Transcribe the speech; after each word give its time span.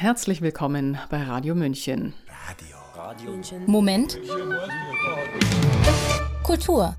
Herzlich 0.00 0.42
willkommen 0.42 0.96
bei 1.10 1.24
Radio 1.24 1.56
München. 1.56 2.14
Radio. 2.46 2.76
Radio. 2.94 3.32
München. 3.32 3.64
Moment. 3.66 4.16
Kultur. 6.44 6.94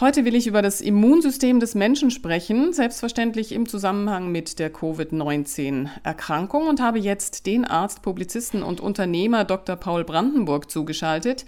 Heute 0.00 0.24
will 0.24 0.34
ich 0.34 0.46
über 0.46 0.62
das 0.62 0.80
Immunsystem 0.80 1.60
des 1.60 1.74
Menschen 1.74 2.10
sprechen, 2.10 2.72
selbstverständlich 2.72 3.52
im 3.52 3.68
Zusammenhang 3.68 4.32
mit 4.32 4.58
der 4.58 4.72
Covid-19-Erkrankung 4.72 6.68
und 6.68 6.80
habe 6.80 6.98
jetzt 6.98 7.44
den 7.44 7.66
Arzt, 7.66 8.00
Publizisten 8.00 8.62
und 8.62 8.80
Unternehmer 8.80 9.44
Dr. 9.44 9.76
Paul 9.76 10.02
Brandenburg 10.02 10.70
zugeschaltet, 10.70 11.44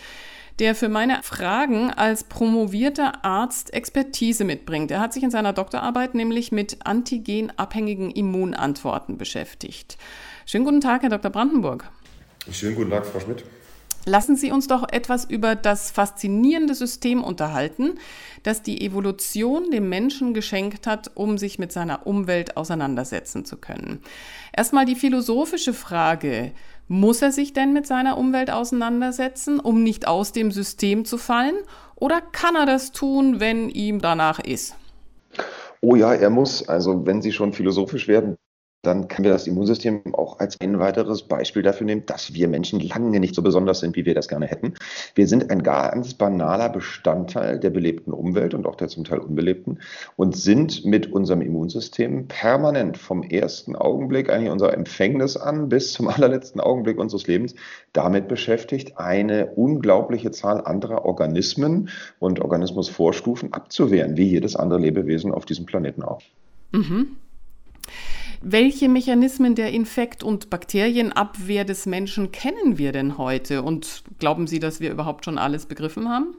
der 0.58 0.74
für 0.74 0.90
meine 0.90 1.22
Fragen 1.22 1.92
als 1.92 2.24
promovierter 2.24 3.24
Arzt 3.24 3.72
Expertise 3.72 4.44
mitbringt. 4.44 4.90
Er 4.90 5.00
hat 5.00 5.14
sich 5.14 5.22
in 5.22 5.30
seiner 5.30 5.54
Doktorarbeit 5.54 6.14
nämlich 6.14 6.52
mit 6.52 6.84
antigenabhängigen 6.84 8.10
Immunantworten 8.10 9.16
beschäftigt. 9.16 9.96
Schönen 10.46 10.64
guten 10.64 10.80
Tag, 10.80 11.02
Herr 11.02 11.10
Dr. 11.10 11.30
Brandenburg. 11.30 11.90
Schönen 12.50 12.76
guten 12.76 12.90
Tag, 12.90 13.06
Frau 13.06 13.20
Schmidt. 13.20 13.44
Lassen 14.06 14.36
Sie 14.36 14.52
uns 14.52 14.66
doch 14.66 14.86
etwas 14.92 15.24
über 15.24 15.54
das 15.54 15.90
faszinierende 15.90 16.74
System 16.74 17.24
unterhalten, 17.24 17.98
das 18.42 18.62
die 18.62 18.84
Evolution 18.84 19.70
dem 19.70 19.88
Menschen 19.88 20.34
geschenkt 20.34 20.86
hat, 20.86 21.12
um 21.14 21.38
sich 21.38 21.58
mit 21.58 21.72
seiner 21.72 22.06
Umwelt 22.06 22.58
auseinandersetzen 22.58 23.46
zu 23.46 23.56
können. 23.56 24.02
Erstmal 24.54 24.84
die 24.84 24.94
philosophische 24.94 25.72
Frage, 25.72 26.52
muss 26.86 27.22
er 27.22 27.32
sich 27.32 27.54
denn 27.54 27.72
mit 27.72 27.86
seiner 27.86 28.18
Umwelt 28.18 28.50
auseinandersetzen, 28.50 29.58
um 29.58 29.82
nicht 29.82 30.06
aus 30.06 30.32
dem 30.32 30.52
System 30.52 31.06
zu 31.06 31.16
fallen? 31.16 31.56
Oder 31.96 32.20
kann 32.20 32.56
er 32.56 32.66
das 32.66 32.92
tun, 32.92 33.40
wenn 33.40 33.70
ihm 33.70 34.02
danach 34.02 34.38
ist? 34.38 34.74
Oh 35.80 35.96
ja, 35.96 36.12
er 36.12 36.28
muss. 36.28 36.68
Also 36.68 37.06
wenn 37.06 37.22
Sie 37.22 37.32
schon 37.32 37.54
philosophisch 37.54 38.06
werden, 38.06 38.36
dann 38.86 39.08
können 39.08 39.24
wir 39.24 39.32
das 39.32 39.46
Immunsystem 39.46 40.14
auch 40.14 40.38
als 40.38 40.60
ein 40.60 40.78
weiteres 40.78 41.22
Beispiel 41.22 41.62
dafür 41.62 41.86
nehmen, 41.86 42.06
dass 42.06 42.34
wir 42.34 42.48
Menschen 42.48 42.80
lange 42.80 43.20
nicht 43.20 43.34
so 43.34 43.42
besonders 43.42 43.80
sind, 43.80 43.96
wie 43.96 44.04
wir 44.04 44.14
das 44.14 44.28
gerne 44.28 44.46
hätten. 44.46 44.74
Wir 45.14 45.26
sind 45.26 45.50
ein 45.50 45.62
ganz 45.62 46.14
banaler 46.14 46.68
Bestandteil 46.68 47.58
der 47.58 47.70
belebten 47.70 48.12
Umwelt 48.12 48.54
und 48.54 48.66
auch 48.66 48.76
der 48.76 48.88
zum 48.88 49.04
Teil 49.04 49.18
unbelebten 49.18 49.78
und 50.16 50.36
sind 50.36 50.84
mit 50.84 51.10
unserem 51.12 51.40
Immunsystem 51.40 52.28
permanent 52.28 52.96
vom 52.96 53.22
ersten 53.22 53.76
Augenblick 53.76 54.30
eigentlich 54.30 54.50
unserer 54.50 54.74
Empfängnis 54.74 55.36
an 55.36 55.68
bis 55.68 55.92
zum 55.92 56.08
allerletzten 56.14 56.60
Augenblick 56.60 56.98
unseres 56.98 57.26
Lebens 57.26 57.54
damit 57.92 58.28
beschäftigt, 58.28 58.98
eine 58.98 59.46
unglaubliche 59.46 60.30
Zahl 60.30 60.60
anderer 60.64 61.04
Organismen 61.04 61.88
und 62.18 62.40
Organismusvorstufen 62.40 63.52
abzuwehren, 63.52 64.16
wie 64.16 64.28
jedes 64.28 64.56
andere 64.56 64.80
Lebewesen 64.80 65.32
auf 65.32 65.44
diesem 65.44 65.66
Planeten 65.66 66.02
auch. 66.02 66.20
Mhm. 66.72 67.16
Welche 68.46 68.90
Mechanismen 68.90 69.54
der 69.54 69.72
Infekt- 69.72 70.22
und 70.22 70.50
Bakterienabwehr 70.50 71.64
des 71.64 71.86
Menschen 71.86 72.30
kennen 72.30 72.76
wir 72.76 72.92
denn 72.92 73.16
heute? 73.16 73.62
Und 73.62 74.04
glauben 74.18 74.46
Sie, 74.46 74.58
dass 74.58 74.80
wir 74.80 74.90
überhaupt 74.90 75.24
schon 75.24 75.38
alles 75.38 75.64
begriffen 75.64 76.10
haben? 76.10 76.36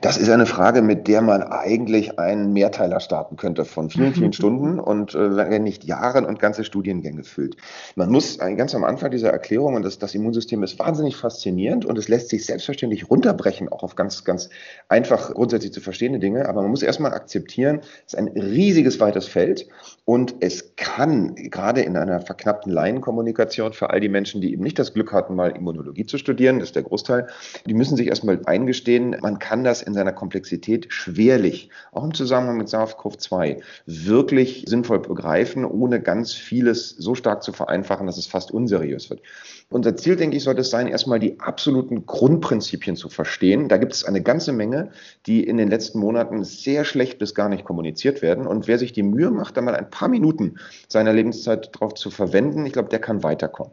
Das 0.00 0.16
ist 0.16 0.28
eine 0.28 0.46
Frage, 0.46 0.82
mit 0.82 1.08
der 1.08 1.22
man 1.22 1.42
eigentlich 1.42 2.18
einen 2.18 2.52
Mehrteiler 2.52 3.00
starten 3.00 3.36
könnte 3.36 3.64
von 3.64 3.90
vielen, 3.90 4.14
vielen 4.14 4.32
Stunden 4.34 4.78
und 4.78 5.14
äh, 5.14 5.36
wenn 5.36 5.64
nicht 5.64 5.84
Jahren 5.84 6.24
und 6.24 6.38
ganze 6.38 6.64
Studiengänge 6.64 7.24
füllt. 7.24 7.56
Man 7.96 8.10
muss 8.10 8.38
ganz 8.38 8.74
am 8.74 8.84
Anfang 8.84 9.10
dieser 9.10 9.30
Erklärung, 9.30 9.74
und 9.74 9.82
das, 9.82 9.98
das 9.98 10.14
Immunsystem 10.14 10.62
ist 10.62 10.78
wahnsinnig 10.78 11.16
faszinierend 11.16 11.84
und 11.84 11.98
es 11.98 12.08
lässt 12.08 12.28
sich 12.28 12.46
selbstverständlich 12.46 13.10
runterbrechen, 13.10 13.68
auch 13.68 13.82
auf 13.82 13.96
ganz, 13.96 14.24
ganz 14.24 14.50
einfach 14.88 15.34
grundsätzlich 15.34 15.72
zu 15.72 15.80
verstehende 15.80 16.18
Dinge, 16.18 16.48
aber 16.48 16.62
man 16.62 16.70
muss 16.70 16.82
erstmal 16.82 17.12
akzeptieren, 17.12 17.80
es 18.06 18.14
ist 18.14 18.18
ein 18.18 18.28
riesiges, 18.28 19.00
weites 19.00 19.26
Feld 19.26 19.66
und 20.04 20.36
es 20.40 20.76
kann 20.76 21.34
gerade 21.34 21.80
in 21.80 21.96
einer 21.96 22.20
verknappten 22.20 22.70
Laienkommunikation 22.70 23.72
für 23.72 23.90
all 23.90 24.00
die 24.00 24.08
Menschen, 24.08 24.40
die 24.40 24.52
eben 24.52 24.62
nicht 24.62 24.78
das 24.78 24.94
Glück 24.94 25.12
hatten, 25.12 25.34
mal 25.34 25.50
Immunologie 25.50 26.06
zu 26.06 26.18
studieren, 26.18 26.60
das 26.60 26.68
ist 26.68 26.76
der 26.76 26.84
Großteil, 26.84 27.26
die 27.66 27.74
müssen 27.74 27.96
sich 27.96 28.06
erstmal 28.06 28.40
eingestehen, 28.44 29.16
man 29.20 29.38
kann 29.38 29.45
das 29.64 29.82
in 29.82 29.94
seiner 29.94 30.12
Komplexität 30.12 30.92
schwerlich, 30.92 31.70
auch 31.92 32.04
im 32.04 32.14
Zusammenhang 32.14 32.56
mit 32.58 32.68
SARS-CoV-2, 32.68 33.62
wirklich 33.86 34.64
sinnvoll 34.66 35.00
begreifen, 35.00 35.64
ohne 35.64 36.00
ganz 36.00 36.32
vieles 36.32 36.90
so 36.90 37.14
stark 37.14 37.42
zu 37.42 37.52
vereinfachen, 37.52 38.06
dass 38.06 38.18
es 38.18 38.26
fast 38.26 38.50
unseriös 38.50 39.10
wird. 39.10 39.22
Unser 39.68 39.96
Ziel, 39.96 40.14
denke 40.14 40.36
ich, 40.36 40.44
sollte 40.44 40.60
es 40.60 40.70
sein, 40.70 40.86
erstmal 40.86 41.18
die 41.18 41.40
absoluten 41.40 42.06
Grundprinzipien 42.06 42.94
zu 42.94 43.08
verstehen. 43.08 43.68
Da 43.68 43.78
gibt 43.78 43.94
es 43.94 44.04
eine 44.04 44.22
ganze 44.22 44.52
Menge, 44.52 44.90
die 45.26 45.42
in 45.42 45.56
den 45.56 45.68
letzten 45.68 45.98
Monaten 45.98 46.44
sehr 46.44 46.84
schlecht 46.84 47.18
bis 47.18 47.34
gar 47.34 47.48
nicht 47.48 47.64
kommuniziert 47.64 48.22
werden. 48.22 48.46
Und 48.46 48.68
wer 48.68 48.78
sich 48.78 48.92
die 48.92 49.02
Mühe 49.02 49.30
macht, 49.32 49.56
da 49.56 49.62
mal 49.62 49.74
ein 49.74 49.90
paar 49.90 50.08
Minuten 50.08 50.56
seiner 50.88 51.12
Lebenszeit 51.12 51.70
drauf 51.72 51.94
zu 51.94 52.10
verwenden, 52.10 52.64
ich 52.64 52.72
glaube, 52.72 52.90
der 52.90 53.00
kann 53.00 53.24
weiterkommen. 53.24 53.72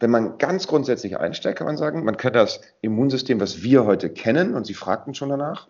Wenn 0.00 0.10
man 0.10 0.38
ganz 0.38 0.66
grundsätzlich 0.66 1.18
einsteigt, 1.18 1.58
kann 1.58 1.66
man 1.66 1.76
sagen, 1.76 2.04
man 2.04 2.16
kann 2.16 2.32
das 2.32 2.62
Immunsystem, 2.80 3.38
was 3.38 3.62
wir 3.62 3.84
heute 3.84 4.10
kennen, 4.10 4.54
und 4.54 4.66
Sie 4.66 4.74
fragten 4.74 5.14
schon 5.14 5.28
danach, 5.28 5.68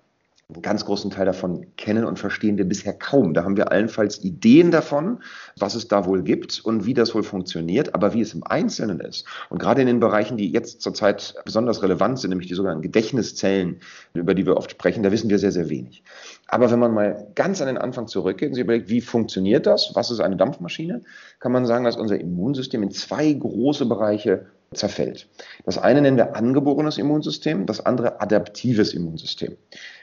einen 0.53 0.63
ganz 0.63 0.85
großen 0.85 1.11
Teil 1.11 1.27
davon 1.27 1.67
kennen 1.77 2.05
und 2.05 2.19
verstehen 2.19 2.59
wir 2.59 2.65
bisher 2.65 2.93
kaum. 2.93 3.35
Da 3.35 3.45
haben 3.45 3.57
wir 3.57 3.71
allenfalls 3.71 4.23
Ideen 4.25 4.71
davon, 4.71 5.23
was 5.59 5.75
es 5.75 5.89
da 5.89 6.07
wohl 6.07 6.23
gibt 6.23 6.61
und 6.65 6.87
wie 6.87 6.95
das 6.95 7.15
wohl 7.15 7.23
funktioniert, 7.23 7.95
aber 7.95 8.15
wie 8.15 8.21
es 8.21 8.35
im 8.35 8.43
Einzelnen 8.45 9.01
ist. 9.01 9.27
Und 9.49 9.59
gerade 9.59 9.81
in 9.81 9.87
den 9.87 10.01
Bereichen, 10.01 10.37
die 10.37 10.51
jetzt 10.51 10.81
zurzeit 10.81 11.35
besonders 11.45 11.83
relevant 11.83 12.19
sind, 12.19 12.31
nämlich 12.31 12.49
die 12.49 12.55
sogenannten 12.55 12.83
Gedächtniszellen, 12.83 13.81
über 14.15 14.35
die 14.35 14.47
wir 14.47 14.57
oft 14.57 14.71
sprechen, 14.71 15.03
da 15.03 15.13
wissen 15.13 15.31
wir 15.31 15.39
sehr, 15.39 15.53
sehr 15.53 15.69
wenig. 15.69 16.03
Aber 16.49 16.71
wenn 16.71 16.79
man 16.79 16.93
mal 16.93 17.29
ganz 17.35 17.61
an 17.61 17.69
den 17.69 17.79
Anfang 17.79 18.09
zurückgeht 18.09 18.49
und 18.49 18.55
sich 18.55 18.65
überlegt, 18.65 18.89
wie 18.89 19.01
funktioniert 19.01 19.67
das, 19.67 19.93
was 19.95 20.11
ist 20.11 20.21
eine 20.21 20.37
Dampfmaschine, 20.37 21.03
kann 21.39 21.53
man 21.53 21.67
sagen, 21.67 21.85
dass 21.85 21.97
unser 21.97 22.21
Immunsystem 22.21 22.83
in 22.83 22.91
zwei 22.91 23.33
große 23.33 23.87
Bereiche 23.87 24.47
zerfällt. 24.73 25.29
Das 25.65 25.79
eine 25.79 26.01
nennen 26.01 26.17
wir 26.17 26.37
angeborenes 26.37 26.97
Immunsystem, 26.97 27.67
das 27.67 27.85
andere 27.85 28.21
adaptives 28.21 28.95
Immunsystem. 28.95 29.57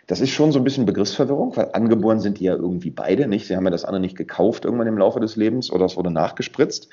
Das 0.08 0.20
ist 0.20 0.32
schon 0.32 0.52
so 0.52 0.60
ein 0.60 0.66
bisschen 0.66 0.86
Begriffsverwirrung, 0.86 1.56
weil 1.56 1.70
angeboren 1.72 2.20
sind 2.20 2.40
die 2.42 2.46
ja 2.46 2.56
irgendwie 2.56 2.90
beide 2.90 3.28
nicht. 3.28 3.48
Sie 3.48 3.56
haben 3.56 3.64
ja 3.64 3.72
das 3.72 3.86
andere 3.86 4.02
nicht 4.02 4.18
gekauft 4.18 4.66
irgendwann 4.66 4.88
im 4.88 4.98
Laufe 4.98 5.22
des 5.22 5.38
Lebens 5.38 5.72
oder 5.72 5.86
es 5.86 5.96
wurde 5.96 6.12
nachgespritzt. 6.12 6.90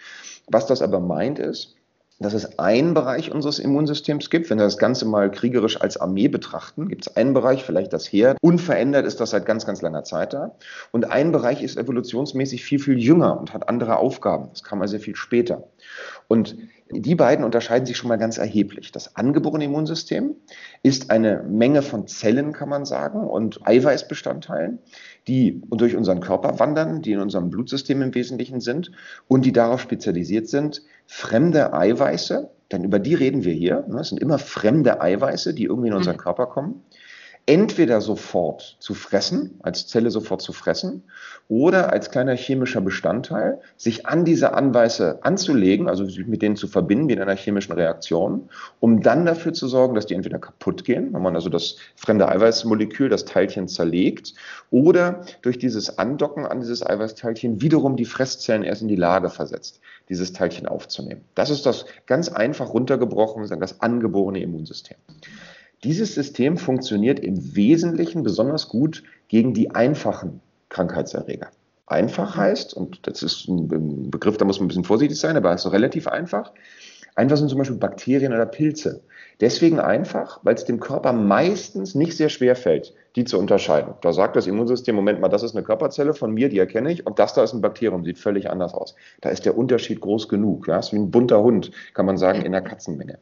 Was 0.47 0.67
das 0.67 0.83
aber 0.83 1.01
meint 1.01 1.41
ist, 1.41 1.75
dass 2.21 2.33
es 2.33 2.61
einen 2.61 2.95
Bereich 2.95 3.33
unseres 3.33 3.59
Immunsystems 3.59 4.31
gibt. 4.31 4.49
Wenn 4.49 4.59
wir 4.59 4.65
das 4.65 4.79
Ganze 4.79 5.05
mal 5.05 5.31
kriegerisch 5.31 5.81
als 5.81 5.97
Armee 5.97 6.29
betrachten, 6.29 6.89
gibt 6.89 7.09
es 7.09 7.17
einen 7.17 7.35
Bereich, 7.35 7.65
vielleicht 7.65 7.93
das 7.93 8.07
Heer. 8.07 8.37
Unverändert 8.41 9.05
ist 9.05 9.21
das 9.21 9.31
seit 9.31 9.47
ganz, 9.47 9.67
ganz 9.67 9.83
langer 9.83 10.05
Zeit 10.05 10.33
da. 10.33 10.55
Und 10.93 11.11
ein 11.11 11.33
Bereich 11.33 11.63
ist 11.63 11.77
evolutionsmäßig 11.77 12.65
viel, 12.65 12.79
viel 12.79 12.99
jünger 12.99 13.39
und 13.39 13.53
hat 13.53 13.69
andere 13.69 13.97
Aufgaben. 13.97 14.49
Das 14.51 14.63
kam 14.63 14.81
also 14.81 14.99
viel 14.99 15.17
später. 15.17 15.65
Und 16.29 16.57
die 16.91 17.15
beiden 17.15 17.45
unterscheiden 17.45 17.87
sich 17.87 17.97
schon 17.97 18.09
mal 18.09 18.19
ganz 18.19 18.37
erheblich. 18.37 18.93
Das 18.93 19.17
angeborene 19.17 19.65
Immunsystem 19.65 20.37
ist 20.83 21.11
eine 21.11 21.43
Menge 21.43 21.83
von 21.83 22.07
Zellen, 22.07 22.53
kann 22.53 22.69
man 22.69 22.85
sagen, 22.85 23.27
und 23.27 23.67
Eiweißbestandteilen, 23.67 24.79
die 25.27 25.63
durch 25.71 25.97
unseren 25.97 26.21
Körper 26.21 26.59
wandern, 26.59 27.01
die 27.01 27.13
in 27.13 27.21
unserem 27.21 27.51
Blutsystem 27.51 28.03
im 28.03 28.15
Wesentlichen 28.15 28.61
sind 28.61 28.93
und 29.29 29.47
die 29.47 29.53
darauf 29.53 29.81
spezialisiert 29.81 30.49
sind, 30.49 30.83
fremde 31.07 31.73
Eiweiße, 31.73 32.51
denn 32.71 32.85
über 32.85 32.99
die 32.99 33.15
reden 33.15 33.45
wir 33.45 33.55
hier, 33.55 33.85
ne, 33.89 34.01
es 34.01 34.11
sind 34.11 34.21
immer 34.21 34.39
fremde 34.39 35.01
Eiweiße, 35.01 35.55
die 35.55 35.65
irgendwie 35.65 35.89
in 35.89 35.95
unseren 35.95 36.17
mhm. 36.17 36.21
Körper 36.21 36.47
kommen, 36.47 36.83
entweder 37.47 38.01
sofort 38.01 38.77
zu 38.81 38.95
fressen, 38.95 39.59
als 39.63 39.87
Zelle 39.87 40.11
sofort 40.11 40.41
zu 40.41 40.53
fressen, 40.53 41.05
oder 41.49 41.93
als 41.93 42.11
kleiner 42.11 42.35
chemischer 42.35 42.81
Bestandteil 42.81 43.61
sich 43.77 44.07
an 44.07 44.25
diese 44.25 44.55
Anweise 44.55 45.19
anzulegen, 45.23 45.89
also 45.89 46.07
sich 46.07 46.27
mit 46.27 46.41
denen 46.41 46.57
zu 46.57 46.69
verbinden 46.69 47.09
wie 47.09 47.13
in 47.13 47.21
einer 47.21 47.37
chemischen 47.37 47.75
Reaktion, 47.75 48.49
um 48.81 49.03
dann 49.03 49.27
dafür 49.27 49.53
zu 49.53 49.69
sorgen, 49.69 49.95
dass 49.95 50.07
die 50.07 50.15
entweder 50.15 50.39
kaputt 50.39 50.85
gehen, 50.85 51.13
wenn 51.13 51.21
man 51.21 51.35
also 51.35 51.51
das 51.51 51.77
fremde 51.97 52.29
Eiweißmolekül, 52.29 53.11
das 53.11 53.27
Teilchen 53.27 53.69
zerlegt, 53.69 54.35
oder 54.71 55.25
durch 55.43 55.59
dieses 55.59 55.99
Andocken 55.99 56.47
an 56.47 56.61
dieses 56.61 56.85
Eiweißteilchen 56.85 57.61
wiederum 57.61 57.97
die 57.97 58.07
Fresszellen 58.07 58.63
erst 58.63 58.81
in 58.81 58.89
die 58.89 58.97
Lage 58.97 59.29
versetzt, 59.29 59.81
dieses 60.09 60.33
Teilchen 60.33 60.67
aufzunehmen. 60.67 61.23
Das 61.35 61.51
ist 61.51 61.67
das 61.67 61.85
ganz 62.07 62.31
einfach 62.31 62.73
runtergebrochen, 62.73 63.47
das 63.61 63.83
angeborene 63.83 64.41
Immunsystem. 64.41 64.97
Dieses 65.85 66.15
System 66.15 66.57
funktioniert 66.57 67.21
im 67.21 67.55
Wesentlichen 67.55 68.23
besonders 68.23 68.69
gut 68.69 69.03
gegen 69.29 69.53
die 69.53 69.71
einfachen 69.71 70.41
Krankheitserreger. 70.71 71.51
Einfach 71.87 72.37
heißt, 72.37 72.73
und 72.73 73.07
das 73.07 73.23
ist 73.23 73.47
ein 73.49 74.11
Begriff, 74.11 74.39
da 74.39 74.47
muss 74.47 74.59
man 74.59 74.65
ein 74.65 74.69
bisschen 74.69 74.85
vorsichtig 74.85 75.19
sein, 75.19 75.37
aber 75.37 75.53
es 75.53 75.67
ist 75.67 75.73
relativ 75.73 76.09
einfach. 76.09 76.53
Einfach 77.17 77.37
sind 77.37 77.51
zum 77.51 77.59
Beispiel 77.59 77.77
Bakterien 77.77 78.33
oder 78.33 78.47
Pilze. 78.47 79.03
Deswegen 79.41 79.79
einfach, 79.79 80.41
weil 80.43 80.55
es 80.55 80.65
dem 80.65 80.81
Körper 80.81 81.13
meistens 81.13 81.95
nicht 81.95 82.17
sehr 82.17 82.31
schwer 82.31 82.57
fällt, 82.57 82.95
die 83.15 83.25
zu 83.25 83.39
unterscheiden. 83.39 83.93
Da 84.01 84.13
sagt 84.13 84.37
das 84.37 84.47
Immunsystem, 84.47 84.97
Moment 84.97 85.21
mal, 85.21 85.29
das 85.29 85.43
ist 85.43 85.55
eine 85.55 85.65
Körperzelle 85.65 86.15
von 86.15 86.33
mir, 86.33 86.49
die 86.49 86.59
erkenne 86.59 86.93
ich, 86.93 87.07
und 87.07 87.19
das 87.19 87.35
da 87.35 87.45
ist 87.45 87.53
ein 87.53 87.61
Bakterium, 87.61 88.05
sieht 88.05 88.19
völlig 88.19 88.51
anders 88.51 88.73
aus. 88.73 88.95
Da 89.21 89.29
ist 89.29 89.45
der 89.45 89.57
Unterschied 89.57 90.01
groß 90.01 90.29
genug. 90.29 90.67
Ja? 90.67 90.77
Das 90.77 90.87
ist 90.87 90.93
wie 90.95 90.99
ein 90.99 91.11
bunter 91.11 91.43
Hund, 91.43 91.71
kann 91.93 92.07
man 92.07 92.17
sagen, 92.17 92.43
in 92.43 92.53
der 92.53 92.63
Katzenmenge. 92.63 93.19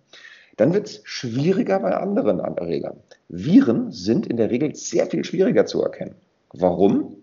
Dann 0.57 0.75
wird 0.75 0.87
es 0.87 1.01
schwieriger 1.05 1.81
bei 1.81 1.95
anderen 1.95 2.41
Erregern. 2.41 2.99
Viren 3.29 3.91
sind 3.91 4.27
in 4.27 4.37
der 4.37 4.51
Regel 4.51 4.75
sehr 4.75 5.07
viel 5.07 5.25
schwieriger 5.25 5.67
zu 5.67 5.83
erkennen. 5.83 6.17
Warum? 6.53 7.17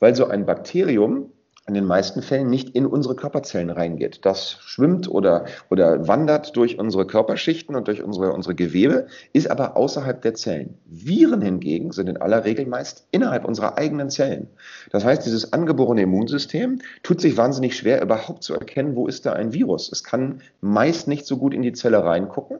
Weil 0.00 0.14
so 0.14 0.26
ein 0.26 0.46
Bakterium 0.46 1.30
in 1.66 1.74
den 1.74 1.86
meisten 1.86 2.20
Fällen 2.20 2.50
nicht 2.50 2.70
in 2.70 2.84
unsere 2.84 3.16
Körperzellen 3.16 3.70
reingeht. 3.70 4.20
Das 4.26 4.58
schwimmt 4.60 5.08
oder, 5.08 5.46
oder 5.70 6.06
wandert 6.06 6.56
durch 6.56 6.78
unsere 6.78 7.06
Körperschichten 7.06 7.74
und 7.74 7.88
durch 7.88 8.02
unsere, 8.02 8.32
unsere 8.32 8.54
Gewebe, 8.54 9.06
ist 9.32 9.50
aber 9.50 9.76
außerhalb 9.76 10.20
der 10.20 10.34
Zellen. 10.34 10.76
Viren 10.84 11.40
hingegen 11.40 11.92
sind 11.92 12.08
in 12.08 12.18
aller 12.18 12.44
Regel 12.44 12.66
meist 12.66 13.06
innerhalb 13.12 13.46
unserer 13.46 13.78
eigenen 13.78 14.10
Zellen. 14.10 14.48
Das 14.90 15.04
heißt, 15.04 15.24
dieses 15.24 15.54
angeborene 15.54 16.02
Immunsystem 16.02 16.80
tut 17.02 17.22
sich 17.22 17.36
wahnsinnig 17.38 17.76
schwer, 17.76 18.02
überhaupt 18.02 18.42
zu 18.42 18.52
erkennen, 18.52 18.94
wo 18.94 19.06
ist 19.06 19.24
da 19.24 19.32
ein 19.32 19.54
Virus. 19.54 19.90
Es 19.90 20.04
kann 20.04 20.42
meist 20.60 21.08
nicht 21.08 21.24
so 21.24 21.38
gut 21.38 21.54
in 21.54 21.62
die 21.62 21.72
Zelle 21.72 22.04
reingucken. 22.04 22.58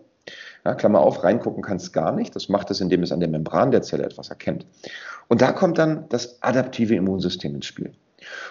Ja, 0.65 0.75
Klammer 0.75 1.00
auf, 1.00 1.23
reingucken 1.23 1.62
kann 1.62 1.77
es 1.77 1.93
gar 1.93 2.12
nicht. 2.12 2.35
Das 2.35 2.49
macht 2.49 2.71
es, 2.71 2.81
indem 2.81 3.03
es 3.03 3.12
an 3.12 3.21
der 3.21 3.29
Membran 3.29 3.71
der 3.71 3.83
Zelle 3.83 4.05
etwas 4.05 4.31
erkennt. 4.31 4.65
Und 5.29 5.43
da 5.43 5.53
kommt 5.53 5.77
dann 5.77 6.09
das 6.09 6.43
adaptive 6.43 6.95
Immunsystem 6.95 7.55
ins 7.55 7.67
Spiel. 7.67 7.93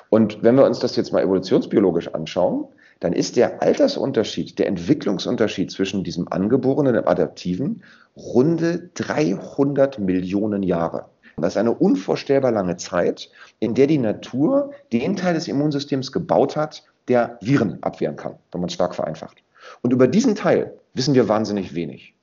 Und 0.09 0.43
wenn 0.43 0.55
wir 0.55 0.65
uns 0.65 0.79
das 0.79 0.95
jetzt 0.95 1.11
mal 1.11 1.23
evolutionsbiologisch 1.23 2.09
anschauen, 2.09 2.65
dann 2.99 3.13
ist 3.13 3.35
der 3.35 3.61
Altersunterschied, 3.61 4.59
der 4.59 4.67
Entwicklungsunterschied 4.67 5.71
zwischen 5.71 6.03
diesem 6.03 6.31
angeborenen 6.31 6.95
und 6.95 7.03
dem 7.03 7.07
adaptiven 7.07 7.83
runde 8.15 8.89
300 8.93 9.99
Millionen 9.99 10.63
Jahre. 10.63 11.07
Das 11.37 11.53
ist 11.53 11.57
eine 11.57 11.73
unvorstellbar 11.73 12.51
lange 12.51 12.77
Zeit, 12.77 13.29
in 13.59 13.73
der 13.73 13.87
die 13.87 13.97
Natur 13.97 14.71
den 14.91 15.15
Teil 15.15 15.33
des 15.33 15.47
Immunsystems 15.47 16.11
gebaut 16.11 16.55
hat, 16.55 16.83
der 17.07 17.37
Viren 17.41 17.81
abwehren 17.81 18.15
kann, 18.15 18.35
wenn 18.51 18.61
man 18.61 18.67
es 18.67 18.73
stark 18.73 18.95
vereinfacht. 18.95 19.43
Und 19.81 19.91
über 19.91 20.07
diesen 20.07 20.35
Teil 20.35 20.77
wissen 20.93 21.15
wir 21.15 21.27
wahnsinnig 21.27 21.73
wenig. 21.73 22.15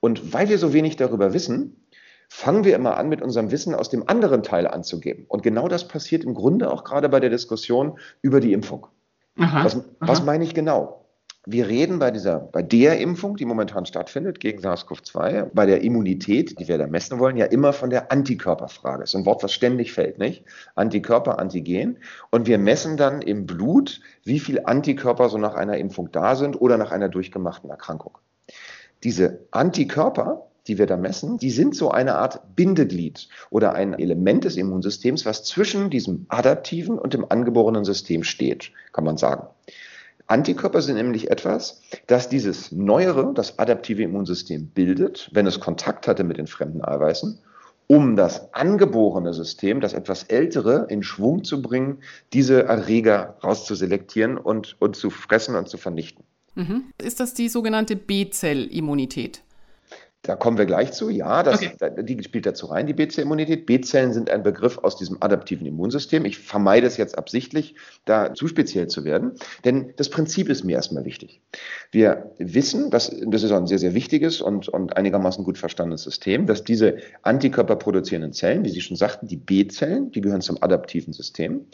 Und 0.00 0.32
weil 0.32 0.48
wir 0.48 0.58
so 0.58 0.72
wenig 0.72 0.96
darüber 0.96 1.32
wissen, 1.32 1.76
fangen 2.28 2.64
wir 2.64 2.76
immer 2.76 2.96
an, 2.96 3.08
mit 3.08 3.22
unserem 3.22 3.50
Wissen 3.50 3.74
aus 3.74 3.88
dem 3.88 4.08
anderen 4.08 4.42
Teil 4.42 4.66
anzugeben. 4.66 5.24
Und 5.28 5.42
genau 5.42 5.66
das 5.66 5.88
passiert 5.88 6.24
im 6.24 6.34
Grunde 6.34 6.70
auch 6.70 6.84
gerade 6.84 7.08
bei 7.08 7.20
der 7.20 7.30
Diskussion 7.30 7.98
über 8.22 8.40
die 8.40 8.52
Impfung. 8.52 8.86
Aha, 9.38 9.64
was, 9.64 9.82
was 10.00 10.22
meine 10.24 10.44
ich 10.44 10.54
genau? 10.54 11.06
Wir 11.50 11.66
reden 11.66 11.98
bei 11.98 12.10
dieser, 12.10 12.40
bei 12.40 12.62
der 12.62 12.98
Impfung, 12.98 13.36
die 13.36 13.46
momentan 13.46 13.86
stattfindet 13.86 14.38
gegen 14.38 14.60
SARS-CoV-2, 14.60 15.50
bei 15.54 15.64
der 15.64 15.80
Immunität, 15.80 16.60
die 16.60 16.68
wir 16.68 16.76
da 16.76 16.86
messen 16.86 17.18
wollen, 17.18 17.38
ja 17.38 17.46
immer 17.46 17.72
von 17.72 17.88
der 17.88 18.12
Antikörperfrage. 18.12 19.00
Das 19.00 19.10
ist 19.10 19.14
ein 19.14 19.24
Wort, 19.24 19.42
was 19.42 19.52
ständig 19.52 19.94
fällt, 19.94 20.18
nicht? 20.18 20.44
Antikörper, 20.74 21.38
Antigen. 21.38 22.00
Und 22.30 22.46
wir 22.46 22.58
messen 22.58 22.98
dann 22.98 23.22
im 23.22 23.46
Blut, 23.46 24.02
wie 24.24 24.40
viel 24.40 24.60
Antikörper 24.66 25.30
so 25.30 25.38
nach 25.38 25.54
einer 25.54 25.78
Impfung 25.78 26.12
da 26.12 26.36
sind 26.36 26.60
oder 26.60 26.76
nach 26.76 26.90
einer 26.90 27.08
durchgemachten 27.08 27.70
Erkrankung. 27.70 28.18
Diese 29.02 29.46
Antikörper, 29.50 30.47
die 30.68 30.78
wir 30.78 30.86
da 30.86 30.96
messen, 30.96 31.38
die 31.38 31.50
sind 31.50 31.74
so 31.74 31.90
eine 31.90 32.16
Art 32.16 32.54
Bindeglied 32.54 33.28
oder 33.50 33.72
ein 33.74 33.94
Element 33.94 34.44
des 34.44 34.56
Immunsystems, 34.56 35.26
was 35.26 35.44
zwischen 35.44 35.90
diesem 35.90 36.26
adaptiven 36.28 36.98
und 36.98 37.14
dem 37.14 37.24
angeborenen 37.28 37.84
System 37.84 38.22
steht, 38.22 38.72
kann 38.92 39.04
man 39.04 39.16
sagen. 39.16 39.48
Antikörper 40.26 40.82
sind 40.82 40.96
nämlich 40.96 41.30
etwas, 41.30 41.80
das 42.06 42.28
dieses 42.28 42.70
neuere, 42.70 43.32
das 43.34 43.58
adaptive 43.58 44.02
Immunsystem 44.02 44.66
bildet, 44.68 45.30
wenn 45.32 45.46
es 45.46 45.58
Kontakt 45.58 46.06
hatte 46.06 46.22
mit 46.22 46.36
den 46.36 46.46
fremden 46.46 46.84
Eiweißen, 46.84 47.40
um 47.86 48.14
das 48.14 48.52
angeborene 48.52 49.32
System, 49.32 49.80
das 49.80 49.94
etwas 49.94 50.24
ältere, 50.24 50.86
in 50.90 51.02
Schwung 51.02 51.44
zu 51.44 51.62
bringen, 51.62 52.00
diese 52.34 52.64
Erreger 52.64 53.38
rauszuselektieren 53.42 54.36
und, 54.36 54.76
und 54.78 54.96
zu 54.96 55.08
fressen 55.08 55.56
und 55.56 55.70
zu 55.70 55.78
vernichten. 55.78 56.24
Mhm. 56.54 56.92
Ist 57.00 57.20
das 57.20 57.32
die 57.32 57.48
sogenannte 57.48 57.96
B-Zell-Immunität? 57.96 59.42
Da 60.22 60.34
kommen 60.34 60.58
wir 60.58 60.66
gleich 60.66 60.92
zu. 60.92 61.10
Ja, 61.10 61.42
das, 61.44 61.62
okay. 61.62 62.02
die 62.02 62.22
spielt 62.24 62.44
dazu 62.44 62.66
rein, 62.66 62.86
die 62.86 62.92
B-Zell-Immunität. 62.92 63.66
B-Zellen 63.66 64.12
sind 64.12 64.28
ein 64.30 64.42
Begriff 64.42 64.76
aus 64.78 64.96
diesem 64.96 65.22
adaptiven 65.22 65.64
Immunsystem. 65.64 66.24
Ich 66.24 66.38
vermeide 66.38 66.86
es 66.88 66.96
jetzt 66.96 67.16
absichtlich, 67.16 67.76
da 68.04 68.34
zu 68.34 68.48
speziell 68.48 68.88
zu 68.88 69.04
werden, 69.04 69.32
denn 69.64 69.94
das 69.96 70.10
Prinzip 70.10 70.48
ist 70.48 70.64
mir 70.64 70.74
erstmal 70.74 71.04
wichtig. 71.04 71.40
Wir 71.92 72.32
wissen, 72.38 72.90
dass, 72.90 73.14
das 73.26 73.42
ist 73.44 73.52
ein 73.52 73.68
sehr, 73.68 73.78
sehr 73.78 73.94
wichtiges 73.94 74.40
und, 74.40 74.68
und 74.68 74.96
einigermaßen 74.96 75.44
gut 75.44 75.56
verstandenes 75.56 76.02
System, 76.02 76.46
dass 76.46 76.64
diese 76.64 76.96
Antikörper 77.22 77.76
produzierenden 77.76 78.32
Zellen, 78.32 78.64
wie 78.64 78.70
Sie 78.70 78.80
schon 78.80 78.96
sagten, 78.96 79.28
die 79.28 79.36
B-Zellen, 79.36 80.10
die 80.10 80.20
gehören 80.20 80.40
zum 80.40 80.60
adaptiven 80.60 81.12
System, 81.12 81.66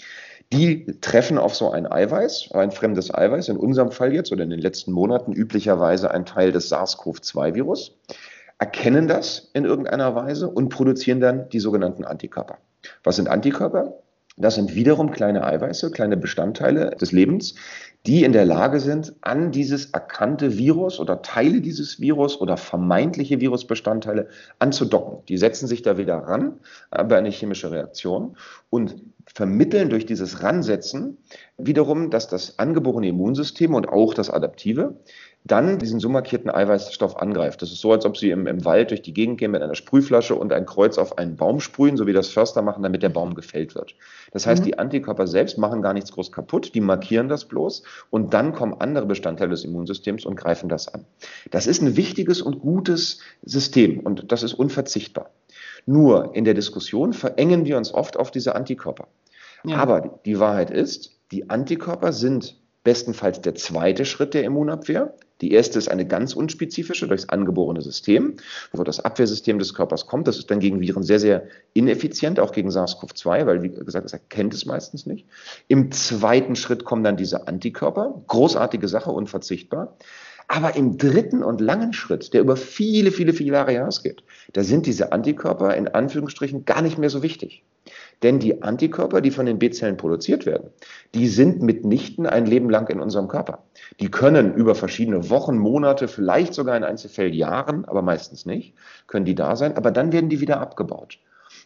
die 0.53 0.87
treffen 1.01 1.39
auf 1.39 1.55
so 1.55 1.71
ein 1.71 1.91
Eiweiß, 1.91 2.51
ein 2.53 2.71
fremdes 2.71 3.13
Eiweiß, 3.13 3.49
in 3.49 3.57
unserem 3.57 3.91
Fall 3.91 4.13
jetzt 4.13 4.31
oder 4.31 4.45
in 4.45 4.51
den 4.51 4.61
letzten 4.61 4.93
Monaten 4.93 5.33
üblicherweise 5.33 6.11
ein 6.11 6.27
Teil 6.27 6.53
des 6.53 6.71
SARS-CoV-2-Virus 6.71 7.97
erkennen 8.65 9.09
das 9.09 9.51
in 9.53 9.67
irgendeiner 9.67 10.15
Weise 10.15 10.49
und 10.49 10.71
produzieren 10.71 11.21
dann 11.21 11.51
die 11.51 11.61
sogenannten 11.61 12.03
Antikörper. 12.03 12.57
Was 13.03 13.17
sind 13.17 13.29
Antikörper? 13.29 13.93
Das 14.39 14.55
sind 14.55 14.75
wiederum 14.75 15.11
kleine 15.11 15.45
Eiweiße, 15.45 15.91
kleine 15.91 16.17
Bestandteile 16.17 16.97
des 16.97 17.13
Lebens, 17.13 17.57
die 18.07 18.25
in 18.25 18.33
der 18.33 18.47
Lage 18.47 18.81
sind, 18.81 19.15
an 19.21 19.53
dieses 19.53 19.91
erkannte 19.91 20.57
Virus 20.57 20.99
oder 20.99 21.21
Teile 21.21 21.61
dieses 21.61 22.01
Virus 22.01 22.41
oder 22.41 22.57
vermeintliche 22.57 23.39
Virusbestandteile 23.39 24.29
anzudocken. 24.61 25.25
Die 25.29 25.37
setzen 25.37 25.67
sich 25.67 25.83
da 25.83 25.99
wieder 25.99 26.17
ran 26.17 26.59
bei 26.91 27.19
einer 27.19 27.31
chemischen 27.31 27.69
Reaktion 27.69 28.37
und 28.71 28.97
vermitteln 29.27 29.91
durch 29.91 30.07
dieses 30.07 30.43
Ransetzen 30.43 31.19
wiederum, 31.57 32.11
dass 32.11 32.29
das 32.29 32.59
angeborene 32.59 33.09
Immunsystem 33.09 33.75
und 33.75 33.89
auch 33.89 34.15
das 34.15 34.31
adaptive 34.31 34.97
dann 35.47 35.79
diesen 35.79 36.01
so 36.01 36.09
markierten 36.09 36.51
Eiweißstoff 36.51 37.19
angreift. 37.19 37.61
Das 37.61 37.71
ist 37.71 37.83
so, 37.83 37.93
als 37.93 38.07
ob 38.07 38.17
Sie 38.17 38.31
im, 38.31 38.47
im 38.47 38.65
Wald 38.65 38.91
durch 38.91 39.03
die 39.03 39.13
Gegend 39.13 39.39
gehen 39.39 39.51
mit 39.51 39.61
einer 39.61 39.75
Sprühflasche 39.75 40.35
und 40.35 40.55
ein 40.55 40.65
Kreuz 40.65 40.97
auf 40.97 41.19
einen 41.19 41.37
Baum 41.37 41.61
sprühen, 41.61 41.99
so 41.99 42.07
wie 42.07 42.15
das 42.15 42.29
Förster 42.29 42.63
machen, 42.63 42.83
damit 42.83 43.03
der 43.03 43.11
Baum 43.11 43.35
gefällt 43.35 43.75
wird. 43.75 43.95
Das 44.33 44.47
heißt, 44.47 44.63
mhm. 44.63 44.67
die 44.67 44.79
Antikörper 44.79 45.27
selbst 45.27 45.59
machen 45.59 45.83
gar 45.83 45.93
nichts 45.93 46.13
groß 46.13 46.33
kaputt, 46.33 46.75
die 46.75 46.81
markieren 46.81 47.29
das 47.29 47.45
bloß 47.45 47.83
und 48.09 48.33
dann 48.33 48.55
kommen 48.55 48.75
andere 48.81 49.05
Bestandteile 49.05 49.51
des 49.51 49.65
Immunsystems 49.65 50.25
und 50.25 50.37
greifen 50.37 50.71
das 50.71 50.89
an. 50.89 51.05
Das 51.51 51.67
ist 51.67 51.83
ein 51.83 51.95
wichtiges 51.95 52.41
und 52.41 52.61
gutes 52.61 53.19
System 53.43 54.01
und 54.01 54.33
das 54.33 54.43
ist 54.43 54.55
unverzichtbar. 54.55 55.31
Nur 55.85 56.35
in 56.35 56.47
der 56.47 56.55
Diskussion 56.55 57.13
verengen 57.13 57.67
wir 57.67 57.77
uns 57.77 57.93
oft 57.93 58.17
auf 58.17 58.31
diese 58.31 58.55
Antikörper. 58.55 59.09
Ja. 59.67 59.77
Aber 59.77 60.21
die 60.25 60.41
Wahrheit 60.41 60.71
ist, 60.71 61.19
die 61.35 61.51
Antikörper 61.51 62.13
sind 62.13 62.61
bestenfalls 62.85 63.41
der 63.41 63.57
zweite 63.57 64.05
Schritt 64.05 64.35
der 64.35 64.45
Immunabwehr. 64.45 65.15
Die 65.41 65.51
erste 65.51 65.81
ist 65.81 65.89
eine 65.89 66.07
ganz 66.07 66.35
unspezifische 66.35 67.09
durchs 67.09 67.29
angeborene 67.29 67.83
System, 67.83 68.37
wo 68.73 68.85
das 68.85 69.01
Abwehrsystem 69.01 69.59
des 69.59 69.75
Körpers 69.75 70.07
kommt. 70.07 70.29
Das 70.29 70.39
ist 70.39 70.49
dann 70.49 70.61
gegen 70.61 70.81
Viren 70.81 71.03
sehr, 71.03 71.19
sehr 71.19 71.49
ineffizient, 71.73 72.39
auch 72.39 72.53
gegen 72.53 72.71
SARS-CoV-2, 72.71 73.47
weil, 73.47 73.63
wie 73.65 73.71
gesagt, 73.71 74.07
es 74.07 74.13
erkennt 74.13 74.55
es 74.55 74.65
meistens 74.65 75.07
nicht. 75.07 75.27
Im 75.67 75.91
zweiten 75.91 76.55
Schritt 76.55 76.85
kommen 76.85 77.03
dann 77.03 77.17
diese 77.17 77.49
Antikörper. 77.49 78.23
Großartige 78.29 78.87
Sache, 78.87 79.11
unverzichtbar. 79.11 79.97
Aber 80.49 80.77
im 80.77 80.99
dritten 80.99 81.43
und 81.43 81.61
langen 81.61 81.93
Schritt, 81.93 82.35
der 82.35 82.41
über 82.41 82.57
viele, 82.57 83.11
viele, 83.11 83.33
viele 83.33 83.53
Jahre 83.53 83.73
hinaus 83.73 84.03
geht, 84.03 84.23
da 84.53 84.63
sind 84.63 84.87
diese 84.87 85.13
Antikörper 85.13 85.75
in 85.75 85.89
Anführungsstrichen 85.89 86.65
gar 86.65 86.83
nicht 86.83 86.99
mehr 86.99 87.11
so 87.11 87.23
wichtig. 87.23 87.65
Denn 88.23 88.39
die 88.39 88.63
Antikörper, 88.63 89.21
die 89.21 89.31
von 89.31 89.47
den 89.47 89.59
B-Zellen 89.59 89.97
produziert 89.97 90.47
werden, 90.47 90.71
die 91.15 91.29
sind 91.29 91.63
mitnichten 91.63 92.27
ein 92.27 92.47
Leben 92.47 92.71
lang 92.71 92.89
in 92.89 93.01
unserem 93.01 93.29
Körper. 93.29 93.65
Die 94.01 94.11
können 94.11 94.55
über 94.55 94.75
verschiedene 94.75 95.29
Wochen, 95.29 95.59
Monate, 95.59 96.09
vielleicht 96.09 96.55
sogar 96.55 96.77
in 96.77 96.85
Einzelfällen 96.85 97.35
Jahren, 97.35 97.85
aber 97.85 98.03
meistens 98.03 98.47
nicht, 98.47 98.75
können 99.07 99.27
die 99.27 99.35
da 99.35 99.57
sein, 99.57 99.77
aber 99.77 99.91
dann 99.91 100.13
werden 100.13 100.31
die 100.31 100.41
wieder 100.41 100.61
abgebaut. 100.61 101.19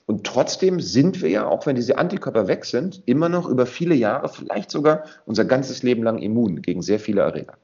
Und 0.06 0.24
trotzdem 0.24 0.80
sind 0.80 1.22
wir 1.22 1.28
ja, 1.28 1.46
auch 1.46 1.66
wenn 1.66 1.76
diese 1.76 1.98
Antikörper 1.98 2.48
weg 2.48 2.64
sind, 2.64 3.02
immer 3.06 3.28
noch 3.28 3.48
über 3.48 3.66
viele 3.66 3.94
Jahre, 3.94 4.28
vielleicht 4.28 4.70
sogar 4.70 5.04
unser 5.26 5.44
ganzes 5.44 5.82
Leben 5.82 6.02
lang 6.02 6.18
immun 6.18 6.62
gegen 6.62 6.82
sehr 6.82 6.98
viele 6.98 7.20
Erreger. 7.20 7.54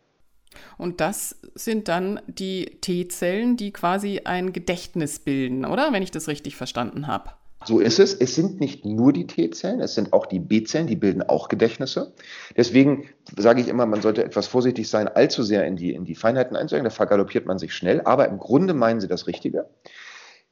Und 0.79 1.01
das 1.01 1.41
sind 1.55 1.89
dann 1.89 2.21
die 2.27 2.79
T-Zellen, 2.81 3.57
die 3.57 3.73
quasi 3.73 4.23
ein 4.25 4.53
Gedächtnis 4.53 5.19
bilden, 5.19 5.65
oder? 5.65 5.93
Wenn 5.93 6.03
ich 6.03 6.11
das 6.11 6.29
richtig 6.29 6.57
verstanden 6.57 7.07
habe. 7.07 7.31
So 7.67 7.81
ist 7.81 7.99
es. 7.99 8.15
Es 8.15 8.35
sind 8.35 8.61
nicht 8.61 8.85
nur 8.85 9.13
die 9.13 9.27
T-Zellen, 9.27 9.81
es 9.81 9.95
sind 9.95 10.13
auch 10.13 10.27
die 10.27 10.39
B-Zellen, 10.39 10.87
die 10.87 10.97
bilden 10.97 11.23
auch 11.23 11.49
Gedächtnisse. 11.49 12.13
Deswegen 12.57 13.09
sage 13.37 13.61
ich 13.61 13.69
immer, 13.69 13.87
man 13.87 14.03
sollte 14.03 14.23
etwas 14.23 14.47
vorsichtig 14.47 14.89
sein, 14.89 15.09
allzu 15.09 15.43
sehr 15.43 15.67
in 15.67 15.77
die, 15.77 15.95
in 15.95 16.05
die 16.05 16.15
Feinheiten 16.15 16.57
einzusteigen, 16.57 16.85
da 16.85 16.91
vergaloppiert 16.91 17.47
man 17.47 17.59
sich 17.59 17.75
schnell. 17.75 18.03
Aber 18.03 18.29
im 18.29 18.39
Grunde 18.39 18.75
meinen 18.75 19.01
sie 19.01 19.09
das 19.09 19.27
Richtige. 19.27 19.67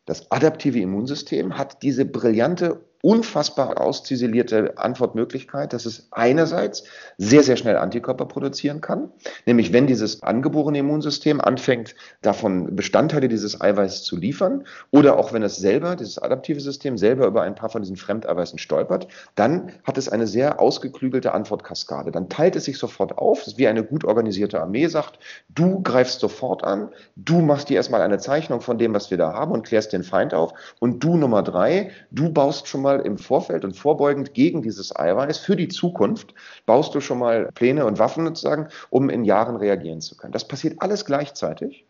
Das 0.06 0.30
adaptive 0.32 0.80
Immunsystem 0.80 1.58
hat 1.58 1.82
diese 1.82 2.04
brillante 2.04 2.80
unfassbar 3.02 3.80
ausziselierte 3.80 4.78
Antwortmöglichkeit, 4.78 5.72
dass 5.72 5.86
es 5.86 6.06
einerseits 6.12 6.84
sehr, 7.18 7.42
sehr 7.42 7.56
schnell 7.56 7.76
Antikörper 7.76 8.26
produzieren 8.26 8.80
kann, 8.80 9.10
nämlich 9.44 9.72
wenn 9.72 9.88
dieses 9.88 10.22
angeborene 10.22 10.78
Immunsystem 10.78 11.40
anfängt, 11.40 11.96
davon 12.22 12.74
Bestandteile 12.76 13.28
dieses 13.28 13.60
Eiweiß 13.60 14.04
zu 14.04 14.16
liefern 14.16 14.64
oder 14.92 15.18
auch 15.18 15.32
wenn 15.32 15.42
es 15.42 15.56
selber, 15.56 15.96
dieses 15.96 16.18
adaptive 16.18 16.60
System 16.60 16.96
selber 16.96 17.26
über 17.26 17.42
ein 17.42 17.56
paar 17.56 17.70
von 17.70 17.82
diesen 17.82 17.96
Fremdeiweißen 17.96 18.60
stolpert, 18.60 19.08
dann 19.34 19.72
hat 19.82 19.98
es 19.98 20.08
eine 20.08 20.28
sehr 20.28 20.60
ausgeklügelte 20.60 21.32
Antwortkaskade. 21.32 22.12
Dann 22.12 22.28
teilt 22.28 22.54
es 22.54 22.64
sich 22.64 22.78
sofort 22.78 23.18
auf, 23.18 23.44
wie 23.56 23.66
eine 23.66 23.82
gut 23.82 24.04
organisierte 24.04 24.60
Armee 24.60 24.86
sagt, 24.86 25.18
du 25.48 25.82
greifst 25.82 26.20
sofort 26.20 26.62
an, 26.62 26.90
du 27.16 27.40
machst 27.40 27.68
dir 27.68 27.76
erstmal 27.76 28.02
eine 28.02 28.18
Zeichnung 28.18 28.60
von 28.60 28.78
dem, 28.78 28.94
was 28.94 29.10
wir 29.10 29.18
da 29.18 29.32
haben 29.32 29.50
und 29.50 29.66
klärst 29.66 29.92
den 29.92 30.04
Feind 30.04 30.34
auf 30.34 30.52
und 30.78 31.02
du 31.02 31.16
Nummer 31.16 31.42
drei, 31.42 31.90
du 32.12 32.30
baust 32.30 32.68
schon 32.68 32.82
mal 32.82 32.91
mal 32.92 33.06
im 33.06 33.18
Vorfeld 33.18 33.64
und 33.64 33.76
vorbeugend 33.76 34.34
gegen 34.34 34.62
dieses 34.62 34.94
Eiweiß 34.94 35.38
für 35.38 35.56
die 35.56 35.68
Zukunft, 35.68 36.34
baust 36.66 36.94
du 36.94 37.00
schon 37.00 37.18
mal 37.18 37.48
Pläne 37.54 37.86
und 37.86 37.98
Waffen 37.98 38.26
sozusagen, 38.26 38.68
um 38.90 39.10
in 39.10 39.24
Jahren 39.24 39.56
reagieren 39.56 40.00
zu 40.00 40.16
können. 40.16 40.32
Das 40.32 40.46
passiert 40.46 40.76
alles 40.78 41.04
gleichzeitig. 41.04 41.86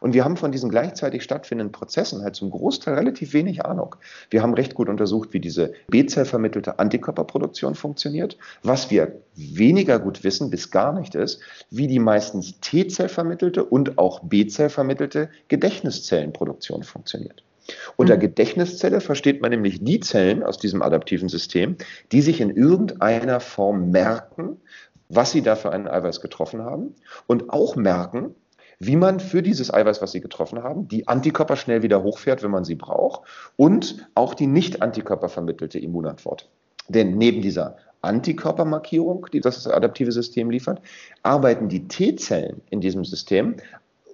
Und 0.00 0.14
wir 0.14 0.24
haben 0.24 0.36
von 0.36 0.52
diesen 0.52 0.70
gleichzeitig 0.70 1.24
stattfindenden 1.24 1.72
Prozessen 1.72 2.22
halt 2.22 2.36
zum 2.36 2.50
Großteil 2.50 2.94
relativ 2.94 3.32
wenig 3.32 3.64
Ahnung. 3.64 3.96
Wir 4.30 4.42
haben 4.42 4.54
recht 4.54 4.74
gut 4.74 4.88
untersucht, 4.88 5.32
wie 5.32 5.40
diese 5.40 5.72
B-Zell 5.88 6.24
vermittelte 6.24 6.78
Antikörperproduktion 6.78 7.74
funktioniert. 7.74 8.36
Was 8.62 8.90
wir 8.90 9.20
weniger 9.34 9.98
gut 9.98 10.22
wissen, 10.22 10.50
bis 10.50 10.70
gar 10.70 10.92
nicht 10.92 11.16
ist, 11.16 11.40
wie 11.70 11.88
die 11.88 11.98
meistens 11.98 12.60
T-Zell 12.60 13.08
vermittelte 13.08 13.64
und 13.64 13.98
auch 13.98 14.20
B-Zell 14.20 14.68
vermittelte 14.68 15.30
Gedächtniszellenproduktion 15.48 16.84
funktioniert. 16.84 17.42
Unter 17.96 18.16
mhm. 18.16 18.20
Gedächtniszelle 18.20 19.00
versteht 19.00 19.42
man 19.42 19.50
nämlich 19.50 19.82
die 19.84 20.00
Zellen 20.00 20.42
aus 20.42 20.58
diesem 20.58 20.82
adaptiven 20.82 21.28
System, 21.28 21.76
die 22.10 22.22
sich 22.22 22.40
in 22.40 22.50
irgendeiner 22.50 23.40
Form 23.40 23.90
merken, 23.90 24.60
was 25.08 25.32
sie 25.32 25.42
da 25.42 25.56
für 25.56 25.70
einen 25.70 25.88
Eiweiß 25.88 26.20
getroffen 26.20 26.62
haben 26.62 26.94
und 27.26 27.50
auch 27.50 27.76
merken, 27.76 28.34
wie 28.78 28.96
man 28.96 29.20
für 29.20 29.42
dieses 29.42 29.72
Eiweiß, 29.72 30.02
was 30.02 30.10
Sie 30.10 30.20
getroffen 30.20 30.64
haben, 30.64 30.88
die 30.88 31.06
Antikörper 31.06 31.54
schnell 31.54 31.84
wieder 31.84 32.02
hochfährt, 32.02 32.42
wenn 32.42 32.50
man 32.50 32.64
sie 32.64 32.74
braucht 32.74 33.20
und 33.54 34.08
auch 34.16 34.34
die 34.34 34.48
nicht 34.48 34.82
Antikörper 34.82 35.28
vermittelte 35.28 35.78
Immunantwort. 35.78 36.50
Denn 36.88 37.16
neben 37.16 37.42
dieser 37.42 37.76
Antikörpermarkierung, 38.00 39.28
die 39.32 39.40
das 39.40 39.68
adaptive 39.68 40.10
System 40.10 40.50
liefert, 40.50 40.82
arbeiten 41.22 41.68
die 41.68 41.86
T-Zellen 41.86 42.60
in 42.70 42.80
diesem 42.80 43.04
System 43.04 43.54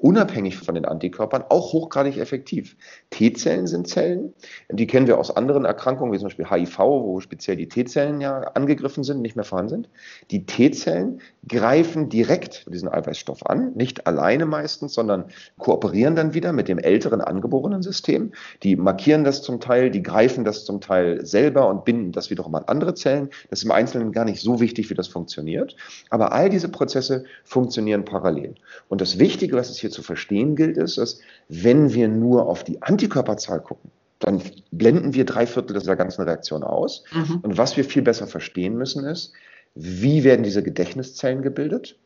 unabhängig 0.01 0.57
von 0.57 0.75
den 0.75 0.85
Antikörpern 0.85 1.45
auch 1.49 1.73
hochgradig 1.73 2.19
effektiv. 2.19 2.77
T-Zellen 3.11 3.67
sind 3.67 3.89
Zellen, 3.89 4.33
die 4.71 4.87
kennen 4.87 5.07
wir 5.07 5.19
aus 5.19 5.37
anderen 5.37 5.65
Erkrankungen, 5.65 6.13
wie 6.13 6.19
zum 6.19 6.29
Beispiel 6.29 6.49
HIV, 6.49 6.79
wo 6.79 7.21
speziell 7.21 7.57
die 7.57 7.69
T-Zellen 7.69 8.21
ja 8.21 8.39
angegriffen 8.55 9.03
sind, 9.03 9.21
nicht 9.21 9.35
mehr 9.35 9.45
vorhanden 9.45 9.71
sind. 9.71 9.89
Die 10.31 10.47
T-Zellen 10.47 11.21
greifen 11.49 12.09
direkt 12.09 12.67
diesen 12.73 12.89
Eiweißstoff 12.89 13.45
an, 13.47 13.73
nicht 13.75 14.07
alleine 14.07 14.47
meistens, 14.47 14.95
sondern 14.95 15.25
kooperieren 15.59 16.15
dann 16.15 16.35
wieder 16.35 16.53
mit 16.53 16.69
dem 16.69 16.79
älteren 16.79 17.21
angeborenen 17.21 17.83
System. 17.83 18.33
Die 18.63 18.77
markieren 18.77 19.25
das 19.25 19.43
zum 19.43 19.61
Teil, 19.61 19.91
die 19.91 20.03
greifen 20.03 20.45
das 20.45 20.65
zum 20.65 20.81
Teil 20.81 21.27
selber 21.27 21.69
und 21.69 21.85
binden 21.85 22.13
das 22.13 22.31
wiederum 22.31 22.55
an 22.55 22.65
andere 22.67 22.95
Zellen. 22.95 23.31
Das 23.51 23.61
ist 23.61 23.65
im 23.65 23.73
Einzelnen 23.73 24.13
gar 24.13 24.25
nicht 24.25 24.41
so 24.41 24.61
wichtig, 24.61 24.91
wie 24.91 24.95
das 24.95 25.09
funktioniert. 25.09 25.75
Aber 26.11 26.33
all 26.33 26.51
diese 26.51 26.69
Prozesse 26.69 27.25
funktionieren 27.45 28.05
parallel. 28.05 28.55
Und 28.89 29.01
das 29.01 29.19
Wichtige, 29.19 29.57
was 29.57 29.71
es 29.71 29.79
hier 29.79 29.88
zu 29.91 30.03
verstehen 30.03 30.57
gilt, 30.57 30.77
ist, 30.77 30.99
dass 30.99 31.21
wenn 31.49 31.93
wir 31.95 32.09
nur 32.09 32.47
auf 32.47 32.65
die 32.65 32.83
Antikörperzahl 32.83 33.61
gucken, 33.61 33.91
dann 34.19 34.43
blenden 34.73 35.15
wir 35.15 35.25
drei 35.25 35.47
Viertel 35.47 35.79
dieser 35.79 35.97
ganzen 35.97 36.23
Reaktion 36.23 36.65
aus. 36.65 37.05
Mhm. 37.13 37.41
Und 37.43 37.59
was 37.59 37.77
wir 37.77 37.85
viel 37.85 38.03
besser 38.03 38.27
verstehen 38.27 38.77
müssen, 38.77 39.05
ist, 39.05 39.33
wie 39.75 40.25
werden 40.25 40.43
diese 40.43 40.63
Gedächtniszellen 40.63 41.43
gebildet? 41.43 41.97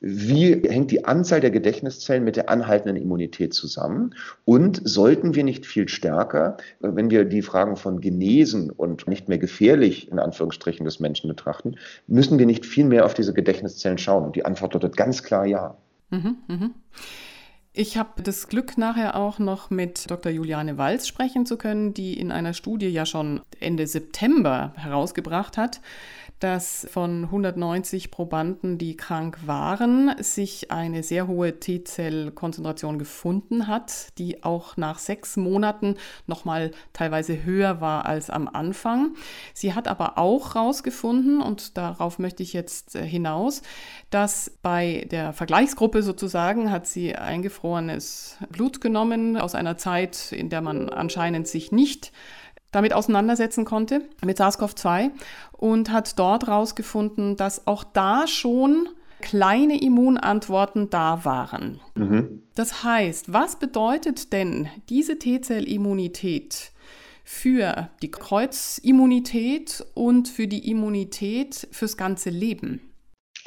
Wie 0.00 0.60
hängt 0.68 0.90
die 0.90 1.06
Anzahl 1.06 1.40
der 1.40 1.50
Gedächtniszellen 1.50 2.24
mit 2.24 2.36
der 2.36 2.50
anhaltenden 2.50 2.96
Immunität 2.96 3.54
zusammen? 3.54 4.14
Und 4.44 4.82
sollten 4.84 5.34
wir 5.34 5.44
nicht 5.44 5.64
viel 5.64 5.88
stärker, 5.88 6.58
wenn 6.80 7.08
wir 7.08 7.24
die 7.24 7.40
Fragen 7.40 7.76
von 7.76 8.02
Genesen 8.02 8.70
und 8.70 9.08
nicht 9.08 9.30
mehr 9.30 9.38
gefährlich 9.38 10.10
in 10.10 10.18
Anführungsstrichen 10.18 10.84
des 10.84 11.00
Menschen 11.00 11.28
betrachten, 11.28 11.76
müssen 12.06 12.38
wir 12.38 12.44
nicht 12.44 12.66
viel 12.66 12.84
mehr 12.84 13.06
auf 13.06 13.14
diese 13.14 13.32
Gedächtniszellen 13.32 13.96
schauen? 13.96 14.24
Und 14.24 14.36
die 14.36 14.44
Antwort 14.44 14.74
lautet 14.74 14.98
ganz 14.98 15.22
klar 15.22 15.46
ja. 15.46 15.78
Mhm, 16.14 16.36
mh. 16.46 16.70
Ich 17.76 17.96
habe 17.96 18.22
das 18.22 18.46
Glück, 18.46 18.78
nachher 18.78 19.16
auch 19.16 19.40
noch 19.40 19.68
mit 19.68 20.08
Dr. 20.08 20.30
Juliane 20.30 20.78
Walz 20.78 21.08
sprechen 21.08 21.44
zu 21.44 21.56
können, 21.56 21.92
die 21.92 22.18
in 22.18 22.30
einer 22.30 22.54
Studie 22.54 22.86
ja 22.86 23.04
schon 23.04 23.40
Ende 23.58 23.88
September 23.88 24.72
herausgebracht 24.76 25.56
hat, 25.56 25.80
dass 26.44 26.86
von 26.90 27.24
190 27.24 28.10
Probanden, 28.10 28.76
die 28.76 28.98
krank 28.98 29.38
waren, 29.46 30.14
sich 30.18 30.70
eine 30.70 31.02
sehr 31.02 31.26
hohe 31.26 31.58
T-Zell-Konzentration 31.58 32.98
gefunden 32.98 33.66
hat, 33.66 34.08
die 34.18 34.44
auch 34.44 34.76
nach 34.76 34.98
sechs 34.98 35.38
Monaten 35.38 35.96
nochmal 36.26 36.72
teilweise 36.92 37.44
höher 37.44 37.80
war 37.80 38.04
als 38.04 38.28
am 38.28 38.46
Anfang. 38.46 39.14
Sie 39.54 39.72
hat 39.72 39.88
aber 39.88 40.18
auch 40.18 40.54
herausgefunden, 40.54 41.40
und 41.40 41.78
darauf 41.78 42.18
möchte 42.18 42.42
ich 42.42 42.52
jetzt 42.52 42.94
äh, 42.94 43.06
hinaus, 43.06 43.62
dass 44.10 44.52
bei 44.60 45.06
der 45.10 45.32
Vergleichsgruppe 45.32 46.02
sozusagen 46.02 46.70
hat 46.70 46.86
sie 46.86 47.16
eingefrorenes 47.16 48.36
Blut 48.50 48.82
genommen 48.82 49.38
aus 49.38 49.54
einer 49.54 49.78
Zeit, 49.78 50.30
in 50.30 50.50
der 50.50 50.60
man 50.60 50.90
anscheinend 50.90 51.48
sich 51.48 51.72
nicht 51.72 52.12
damit 52.74 52.92
auseinandersetzen 52.92 53.64
konnte, 53.64 54.02
mit 54.24 54.38
SARS-CoV-2 54.38 55.10
und 55.52 55.92
hat 55.92 56.18
dort 56.18 56.46
herausgefunden, 56.46 57.36
dass 57.36 57.66
auch 57.66 57.84
da 57.84 58.26
schon 58.26 58.88
kleine 59.20 59.80
Immunantworten 59.80 60.90
da 60.90 61.24
waren. 61.24 61.80
Mhm. 61.94 62.42
Das 62.54 62.84
heißt, 62.84 63.32
was 63.32 63.56
bedeutet 63.58 64.32
denn 64.32 64.68
diese 64.88 65.18
T-Zell-Immunität 65.18 66.72
für 67.24 67.88
die 68.02 68.10
Kreuzimmunität 68.10 69.84
und 69.94 70.28
für 70.28 70.46
die 70.46 70.70
Immunität 70.70 71.68
fürs 71.72 71.96
ganze 71.96 72.30
Leben? 72.30 72.80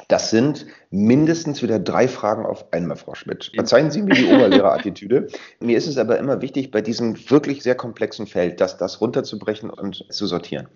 Das 0.08 0.30
sind 0.30 0.64
mindestens 0.90 1.62
wieder 1.62 1.78
drei 1.78 2.08
Fragen 2.08 2.46
auf 2.46 2.72
einmal, 2.72 2.96
Frau 2.96 3.14
Schmidt. 3.14 3.50
Verzeihen 3.54 3.90
Sie 3.90 4.00
mir 4.00 4.14
die 4.14 4.24
Oberlehrerattitüde. 4.24 5.28
mir 5.60 5.76
ist 5.76 5.86
es 5.86 5.98
aber 5.98 6.18
immer 6.18 6.40
wichtig, 6.40 6.70
bei 6.70 6.80
diesem 6.80 7.14
wirklich 7.30 7.62
sehr 7.62 7.74
komplexen 7.74 8.26
Feld, 8.26 8.62
das, 8.62 8.78
das 8.78 9.02
runterzubrechen 9.02 9.68
und 9.68 10.06
zu 10.10 10.26
sortieren. 10.26 10.68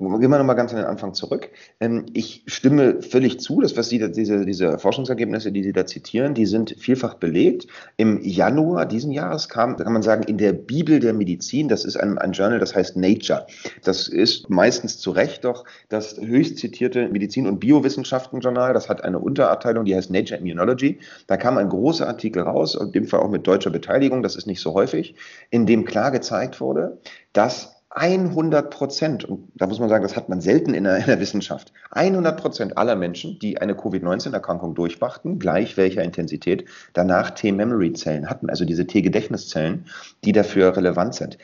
Gehen 0.00 0.30
wir 0.30 0.38
nochmal 0.38 0.56
ganz 0.56 0.72
an 0.72 0.78
den 0.78 0.86
Anfang 0.86 1.12
zurück. 1.12 1.50
Ähm, 1.78 2.06
ich 2.14 2.42
stimme 2.46 3.02
völlig 3.02 3.38
zu, 3.38 3.60
dass 3.60 3.76
was 3.76 3.90
Sie, 3.90 3.98
diese, 4.10 4.46
diese 4.46 4.78
Forschungsergebnisse, 4.78 5.52
die 5.52 5.62
Sie 5.62 5.74
da 5.74 5.84
zitieren, 5.84 6.32
die 6.32 6.46
sind 6.46 6.74
vielfach 6.78 7.14
belegt. 7.14 7.66
Im 7.98 8.18
Januar 8.22 8.86
diesen 8.86 9.12
Jahres 9.12 9.50
kam, 9.50 9.76
kann 9.76 9.92
man 9.92 10.00
sagen, 10.00 10.22
in 10.22 10.38
der 10.38 10.54
Bibel 10.54 11.00
der 11.00 11.12
Medizin, 11.12 11.68
das 11.68 11.84
ist 11.84 11.98
ein, 11.98 12.16
ein 12.16 12.32
Journal, 12.32 12.58
das 12.58 12.74
heißt 12.74 12.96
Nature. 12.96 13.46
Das 13.84 14.08
ist 14.08 14.48
meistens 14.48 14.98
zu 14.98 15.10
Recht 15.10 15.44
doch 15.44 15.66
das 15.90 16.18
höchst 16.18 16.56
zitierte 16.56 17.06
Medizin- 17.10 17.46
und 17.46 17.60
Biowissenschaften-Journal. 17.60 18.72
Das 18.72 18.88
hat 18.88 19.04
eine 19.04 19.18
Unterabteilung, 19.18 19.84
die 19.84 19.94
heißt 19.94 20.10
Nature 20.10 20.40
Immunology. 20.40 20.98
Da 21.26 21.36
kam 21.36 21.58
ein 21.58 21.68
großer 21.68 22.08
Artikel 22.08 22.42
raus, 22.42 22.74
in 22.74 22.92
dem 22.92 23.06
Fall 23.06 23.20
auch 23.20 23.30
mit 23.30 23.46
deutscher 23.46 23.70
Beteiligung, 23.70 24.22
das 24.22 24.34
ist 24.34 24.46
nicht 24.46 24.62
so 24.62 24.72
häufig, 24.72 25.14
in 25.50 25.66
dem 25.66 25.84
klar 25.84 26.10
gezeigt 26.10 26.58
wurde, 26.62 26.98
dass 27.34 27.79
100 27.90 28.70
Prozent, 28.70 29.24
und 29.24 29.50
da 29.56 29.66
muss 29.66 29.80
man 29.80 29.88
sagen, 29.88 30.04
das 30.04 30.14
hat 30.14 30.28
man 30.28 30.40
selten 30.40 30.74
in 30.74 30.84
der, 30.84 30.98
in 30.98 31.06
der 31.06 31.18
Wissenschaft, 31.18 31.72
100 31.90 32.40
Prozent 32.40 32.78
aller 32.78 32.94
Menschen, 32.94 33.38
die 33.40 33.60
eine 33.60 33.74
Covid-19-Erkrankung 33.74 34.76
durchmachten, 34.76 35.40
gleich 35.40 35.76
welcher 35.76 36.02
Intensität, 36.04 36.66
danach 36.92 37.30
T-Memory-Zellen 37.30 38.30
hatten, 38.30 38.48
also 38.48 38.64
diese 38.64 38.86
T-Gedächtniszellen, 38.86 39.86
die 40.24 40.32
dafür 40.32 40.76
relevant 40.76 41.16
sind. 41.16 41.38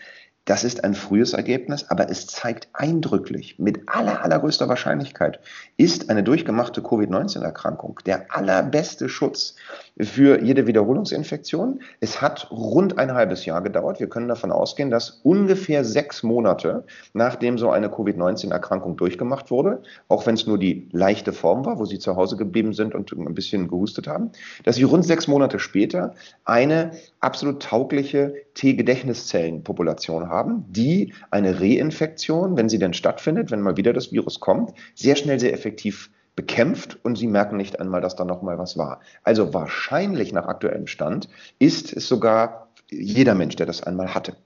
Das 0.44 0.62
ist 0.62 0.84
ein 0.84 0.94
frühes 0.94 1.32
Ergebnis, 1.32 1.90
aber 1.90 2.08
es 2.08 2.28
zeigt 2.28 2.68
eindrücklich, 2.72 3.58
mit 3.58 3.88
aller, 3.88 4.22
allergrößter 4.22 4.68
Wahrscheinlichkeit 4.68 5.40
ist 5.76 6.08
eine 6.08 6.22
durchgemachte 6.22 6.82
Covid-19-Erkrankung 6.82 7.98
der 8.06 8.32
allerbeste 8.32 9.08
Schutz 9.08 9.56
für 9.98 10.42
jede 10.42 10.66
Wiederholungsinfektion. 10.66 11.80
Es 12.00 12.20
hat 12.20 12.50
rund 12.50 12.98
ein 12.98 13.14
halbes 13.14 13.46
Jahr 13.46 13.62
gedauert. 13.62 13.98
Wir 13.98 14.08
können 14.08 14.28
davon 14.28 14.52
ausgehen, 14.52 14.90
dass 14.90 15.20
ungefähr 15.22 15.84
sechs 15.84 16.22
Monate, 16.22 16.84
nachdem 17.14 17.56
so 17.56 17.70
eine 17.70 17.88
Covid-19-Erkrankung 17.88 18.96
durchgemacht 18.96 19.50
wurde, 19.50 19.82
auch 20.08 20.26
wenn 20.26 20.34
es 20.34 20.46
nur 20.46 20.58
die 20.58 20.88
leichte 20.92 21.32
Form 21.32 21.64
war, 21.64 21.78
wo 21.78 21.86
sie 21.86 21.98
zu 21.98 22.16
Hause 22.16 22.36
geblieben 22.36 22.74
sind 22.74 22.94
und 22.94 23.10
ein 23.12 23.34
bisschen 23.34 23.68
gehustet 23.68 24.06
haben, 24.06 24.32
dass 24.64 24.78
wir 24.78 24.86
rund 24.86 25.04
sechs 25.04 25.28
Monate 25.28 25.58
später 25.58 26.14
eine 26.44 26.92
absolut 27.20 27.62
taugliche 27.62 28.34
T-Gedächtniszellenpopulation 28.54 30.28
haben, 30.28 30.64
die 30.68 31.14
eine 31.30 31.60
Reinfektion, 31.60 32.56
wenn 32.56 32.68
sie 32.68 32.78
denn 32.78 32.92
stattfindet, 32.92 33.50
wenn 33.50 33.62
mal 33.62 33.76
wieder 33.76 33.94
das 33.94 34.12
Virus 34.12 34.40
kommt, 34.40 34.72
sehr 34.94 35.16
schnell, 35.16 35.40
sehr 35.40 35.54
effektiv 35.54 36.10
bekämpft 36.36 36.98
und 37.02 37.16
sie 37.16 37.26
merken 37.26 37.56
nicht 37.56 37.80
einmal, 37.80 38.02
dass 38.02 38.14
da 38.14 38.24
noch 38.24 38.42
mal 38.42 38.58
was 38.58 38.76
war. 38.76 39.00
Also 39.24 39.54
wahrscheinlich 39.54 40.32
nach 40.32 40.46
aktuellem 40.46 40.86
Stand 40.86 41.28
ist 41.58 41.92
es 41.92 42.06
sogar 42.06 42.68
jeder 42.90 43.34
Mensch, 43.34 43.56
der 43.56 43.66
das 43.66 43.82
einmal 43.82 44.14
hatte. 44.14 44.36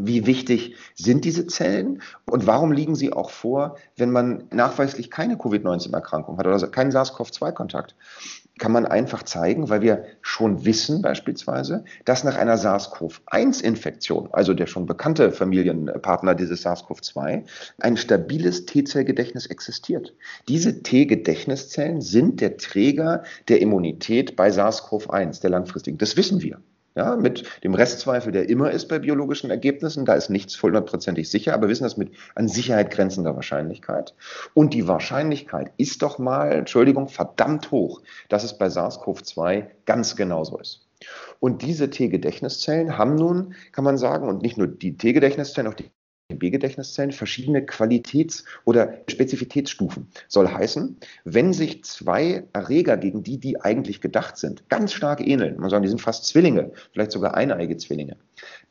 Wie 0.00 0.26
wichtig 0.26 0.76
sind 0.94 1.24
diese 1.24 1.48
Zellen 1.48 2.02
und 2.30 2.46
warum 2.46 2.70
liegen 2.70 2.94
sie 2.94 3.12
auch 3.12 3.30
vor, 3.30 3.76
wenn 3.96 4.12
man 4.12 4.44
nachweislich 4.52 5.10
keine 5.10 5.36
Covid-19-Erkrankung 5.36 6.38
hat 6.38 6.46
oder 6.46 6.68
keinen 6.68 6.92
SARS-CoV-2-Kontakt? 6.92 7.96
Kann 8.58 8.72
man 8.72 8.86
einfach 8.86 9.22
zeigen, 9.22 9.68
weil 9.68 9.82
wir 9.82 10.04
schon 10.20 10.64
wissen 10.64 11.02
beispielsweise, 11.02 11.84
dass 12.04 12.24
nach 12.24 12.36
einer 12.36 12.56
SARS-CoV-1-Infektion, 12.56 14.28
also 14.32 14.54
der 14.54 14.66
schon 14.66 14.86
bekannte 14.86 15.32
Familienpartner 15.32 16.34
dieses 16.34 16.64
SARS-CoV-2, 16.66 17.44
ein 17.80 17.96
stabiles 17.96 18.66
T-Zellgedächtnis 18.66 19.46
existiert. 19.46 20.14
Diese 20.48 20.82
T-Gedächtniszellen 20.82 22.00
sind 22.00 22.40
der 22.40 22.56
Träger 22.56 23.22
der 23.48 23.60
Immunität 23.60 24.36
bei 24.36 24.48
SARS-CoV-1, 24.50 25.40
der 25.40 25.50
langfristigen. 25.50 25.98
Das 25.98 26.16
wissen 26.16 26.42
wir. 26.42 26.60
Ja, 26.94 27.14
mit 27.14 27.44
dem 27.62 27.74
Restzweifel, 27.74 28.32
der 28.32 28.48
immer 28.48 28.72
ist 28.72 28.88
bei 28.88 28.98
biologischen 28.98 29.50
Ergebnissen. 29.50 30.04
Da 30.04 30.14
ist 30.14 30.30
nichts 30.30 30.60
hundertprozentig 30.60 31.30
sicher, 31.30 31.54
aber 31.54 31.62
wir 31.62 31.70
wissen 31.70 31.84
das 31.84 31.96
mit 31.96 32.10
an 32.34 32.48
Sicherheit 32.48 32.90
grenzender 32.90 33.36
Wahrscheinlichkeit. 33.36 34.14
Und 34.54 34.74
die 34.74 34.88
Wahrscheinlichkeit 34.88 35.70
ist 35.76 36.02
doch 36.02 36.18
mal, 36.18 36.50
Entschuldigung, 36.50 37.08
verdammt 37.08 37.70
hoch, 37.70 38.02
dass 38.28 38.42
es 38.42 38.58
bei 38.58 38.66
SARS-CoV-2 38.66 39.66
ganz 39.84 40.16
genauso 40.16 40.58
ist. 40.58 40.88
Und 41.38 41.62
diese 41.62 41.90
T-Gedächtniszellen 41.90 42.98
haben 42.98 43.14
nun, 43.14 43.54
kann 43.70 43.84
man 43.84 43.98
sagen, 43.98 44.28
und 44.28 44.42
nicht 44.42 44.58
nur 44.58 44.66
die 44.66 44.96
T-Gedächtniszellen, 44.96 45.70
auch 45.70 45.76
die 45.76 45.90
B-Gedächtniszellen 46.34 47.12
verschiedene 47.12 47.62
Qualitäts- 47.64 48.44
oder 48.64 48.98
Spezifitätsstufen. 49.08 50.08
Soll 50.28 50.48
heißen, 50.48 50.98
wenn 51.24 51.54
sich 51.54 51.84
zwei 51.84 52.44
Erreger, 52.52 52.98
gegen 52.98 53.22
die 53.22 53.38
die 53.38 53.60
eigentlich 53.60 54.02
gedacht 54.02 54.36
sind, 54.36 54.68
ganz 54.68 54.92
stark 54.92 55.26
ähneln, 55.26 55.58
man 55.58 55.70
sagt, 55.70 55.84
die 55.84 55.88
sind 55.88 56.02
fast 56.02 56.26
Zwillinge, 56.26 56.72
vielleicht 56.92 57.12
sogar 57.12 57.34
eineige 57.34 57.78
Zwillinge, 57.78 58.16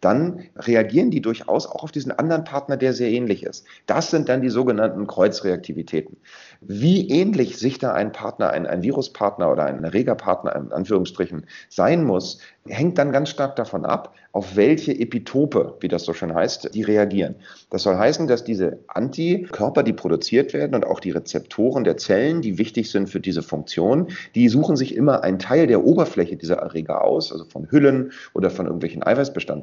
dann 0.01 0.43
reagieren 0.55 1.11
die 1.11 1.21
durchaus 1.21 1.65
auch 1.65 1.83
auf 1.83 1.91
diesen 1.91 2.11
anderen 2.11 2.43
Partner, 2.43 2.77
der 2.77 2.93
sehr 2.93 3.09
ähnlich 3.09 3.43
ist. 3.43 3.65
Das 3.85 4.11
sind 4.11 4.29
dann 4.29 4.41
die 4.41 4.49
sogenannten 4.49 5.07
Kreuzreaktivitäten. 5.07 6.17
Wie 6.61 7.09
ähnlich 7.09 7.57
sich 7.57 7.79
da 7.79 7.93
ein 7.93 8.11
Partner, 8.11 8.51
ein, 8.51 8.67
ein 8.67 8.83
Viruspartner 8.83 9.51
oder 9.51 9.65
ein 9.65 9.83
Erregerpartner 9.83 10.55
in 10.55 10.71
Anführungsstrichen 10.71 11.45
sein 11.69 12.03
muss, 12.03 12.39
hängt 12.67 12.97
dann 12.97 13.11
ganz 13.11 13.29
stark 13.29 13.55
davon 13.55 13.85
ab, 13.85 14.13
auf 14.31 14.55
welche 14.55 14.91
Epitope, 14.91 15.77
wie 15.79 15.87
das 15.87 16.03
so 16.03 16.13
schön 16.13 16.33
heißt, 16.33 16.73
die 16.75 16.83
reagieren. 16.83 17.35
Das 17.71 17.83
soll 17.83 17.97
heißen, 17.97 18.27
dass 18.27 18.43
diese 18.43 18.79
Antikörper, 18.87 19.83
die 19.83 19.93
produziert 19.93 20.53
werden 20.53 20.75
und 20.75 20.85
auch 20.85 20.99
die 20.99 21.11
Rezeptoren 21.11 21.83
der 21.83 21.97
Zellen, 21.97 22.41
die 22.41 22.57
wichtig 22.57 22.91
sind 22.91 23.09
für 23.09 23.19
diese 23.19 23.41
Funktion, 23.41 24.09
die 24.35 24.47
suchen 24.49 24.75
sich 24.75 24.95
immer 24.95 25.23
einen 25.23 25.39
Teil 25.39 25.65
der 25.65 25.83
Oberfläche 25.83 26.35
dieser 26.35 26.57
Erreger 26.57 27.03
aus, 27.03 27.31
also 27.31 27.45
von 27.45 27.71
Hüllen 27.71 28.11
oder 28.33 28.51
von 28.51 28.67
irgendwelchen 28.67 29.01
Eiweißbestandteilen. 29.01 29.56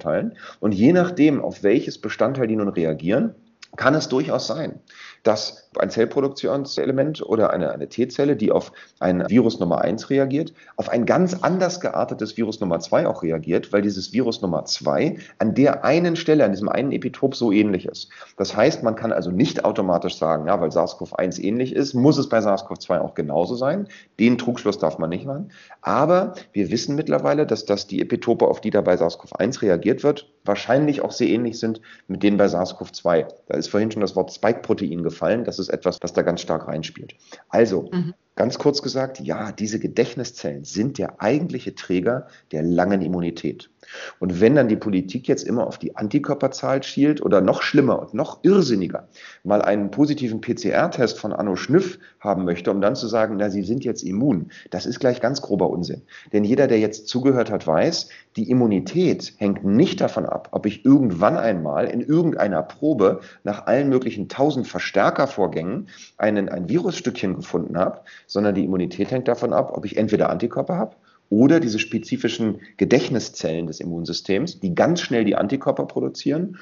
Und 0.60 0.72
je 0.72 0.92
nachdem, 0.92 1.40
auf 1.42 1.62
welches 1.62 2.00
Bestandteil 2.00 2.46
die 2.46 2.56
nun 2.56 2.68
reagieren, 2.68 3.34
kann 3.76 3.94
es 3.94 4.08
durchaus 4.08 4.46
sein, 4.46 4.80
dass 5.22 5.63
ein 5.78 5.90
Zellproduktionselement 5.90 7.22
oder 7.22 7.50
eine, 7.50 7.72
eine 7.72 7.88
T-Zelle, 7.88 8.36
die 8.36 8.52
auf 8.52 8.72
ein 9.00 9.28
Virus 9.28 9.60
Nummer 9.60 9.80
1 9.80 10.10
reagiert, 10.10 10.52
auf 10.76 10.88
ein 10.88 11.06
ganz 11.06 11.34
anders 11.42 11.80
geartetes 11.80 12.36
Virus 12.36 12.60
Nummer 12.60 12.80
2 12.80 13.06
auch 13.06 13.22
reagiert, 13.22 13.72
weil 13.72 13.82
dieses 13.82 14.12
Virus 14.12 14.42
Nummer 14.42 14.64
2 14.64 15.16
an 15.38 15.54
der 15.54 15.84
einen 15.84 16.16
Stelle, 16.16 16.44
an 16.44 16.52
diesem 16.52 16.68
einen 16.68 16.92
Epitop 16.92 17.34
so 17.34 17.52
ähnlich 17.52 17.86
ist. 17.86 18.08
Das 18.36 18.56
heißt, 18.56 18.82
man 18.82 18.94
kann 18.94 19.12
also 19.12 19.30
nicht 19.30 19.64
automatisch 19.64 20.16
sagen, 20.16 20.46
ja, 20.46 20.60
weil 20.60 20.70
SARS-CoV-1 20.70 21.40
ähnlich 21.40 21.74
ist, 21.74 21.94
muss 21.94 22.18
es 22.18 22.28
bei 22.28 22.38
SARS-CoV-2 22.38 23.00
auch 23.00 23.14
genauso 23.14 23.54
sein. 23.54 23.88
Den 24.18 24.38
Trugschluss 24.38 24.78
darf 24.78 24.98
man 24.98 25.10
nicht 25.10 25.26
machen. 25.26 25.50
Aber 25.82 26.34
wir 26.52 26.70
wissen 26.70 26.96
mittlerweile, 26.96 27.46
dass 27.46 27.64
das 27.64 27.86
die 27.86 28.00
Epitope, 28.00 28.46
auf 28.46 28.60
die 28.60 28.70
da 28.70 28.80
bei 28.80 28.94
SARS-CoV-1 28.94 29.62
reagiert 29.62 30.02
wird, 30.02 30.28
wahrscheinlich 30.44 31.00
auch 31.00 31.12
sehr 31.12 31.28
ähnlich 31.28 31.58
sind 31.58 31.80
mit 32.08 32.22
denen 32.22 32.36
bei 32.36 32.46
SARS-CoV-2. 32.46 33.26
Da 33.46 33.56
ist 33.56 33.68
vorhin 33.68 33.90
schon 33.90 34.02
das 34.02 34.16
Wort 34.16 34.32
Spike-Protein 34.32 35.02
gefallen. 35.02 35.44
Das 35.44 35.58
ist 35.58 35.63
etwas, 35.68 35.98
was 36.02 36.12
da 36.12 36.22
ganz 36.22 36.40
stark 36.40 36.68
reinspielt. 36.68 37.14
Also, 37.48 37.90
mhm. 37.92 38.14
Ganz 38.36 38.58
kurz 38.58 38.82
gesagt, 38.82 39.20
ja, 39.20 39.52
diese 39.52 39.78
Gedächtniszellen 39.78 40.64
sind 40.64 40.98
der 40.98 41.22
eigentliche 41.22 41.76
Träger 41.76 42.26
der 42.50 42.64
langen 42.64 43.00
Immunität. 43.00 43.70
Und 44.18 44.40
wenn 44.40 44.54
dann 44.54 44.68
die 44.68 44.76
Politik 44.76 45.28
jetzt 45.28 45.44
immer 45.44 45.66
auf 45.66 45.78
die 45.78 45.96
Antikörperzahl 45.96 46.82
schielt 46.82 47.22
oder 47.22 47.40
noch 47.40 47.62
schlimmer 47.62 48.00
und 48.00 48.14
noch 48.14 48.38
irrsinniger 48.42 49.08
mal 49.42 49.62
einen 49.62 49.90
positiven 49.90 50.40
PCR-Test 50.40 51.18
von 51.18 51.32
Anno 51.32 51.56
Schnüff 51.56 51.98
haben 52.20 52.44
möchte, 52.44 52.70
um 52.70 52.80
dann 52.80 52.96
zu 52.96 53.06
sagen, 53.06 53.36
na, 53.38 53.50
Sie 53.50 53.62
sind 53.62 53.84
jetzt 53.84 54.02
immun, 54.02 54.50
das 54.70 54.86
ist 54.86 55.00
gleich 55.00 55.20
ganz 55.20 55.42
grober 55.42 55.70
Unsinn. 55.70 56.02
Denn 56.32 56.44
jeder, 56.44 56.66
der 56.66 56.78
jetzt 56.78 57.08
zugehört 57.08 57.50
hat, 57.50 57.66
weiß, 57.66 58.08
die 58.36 58.50
Immunität 58.50 59.34
hängt 59.38 59.64
nicht 59.64 60.00
davon 60.00 60.26
ab, 60.26 60.48
ob 60.52 60.66
ich 60.66 60.84
irgendwann 60.84 61.36
einmal 61.36 61.86
in 61.86 62.00
irgendeiner 62.00 62.62
Probe 62.62 63.20
nach 63.44 63.66
allen 63.66 63.88
möglichen 63.88 64.28
tausend 64.28 64.66
Verstärkervorgängen 64.66 65.88
einen, 66.16 66.48
ein 66.48 66.68
Virusstückchen 66.68 67.36
gefunden 67.36 67.78
habe, 67.78 68.00
sondern 68.26 68.54
die 68.54 68.64
Immunität 68.64 69.10
hängt 69.10 69.28
davon 69.28 69.52
ab, 69.52 69.72
ob 69.76 69.84
ich 69.84 69.96
entweder 69.96 70.30
Antikörper 70.30 70.76
habe 70.76 70.96
oder 71.34 71.58
diese 71.58 71.80
spezifischen 71.80 72.60
Gedächtniszellen 72.76 73.66
des 73.66 73.80
Immunsystems, 73.80 74.60
die 74.60 74.74
ganz 74.74 75.00
schnell 75.00 75.24
die 75.24 75.34
Antikörper 75.34 75.84
produzieren 75.86 76.58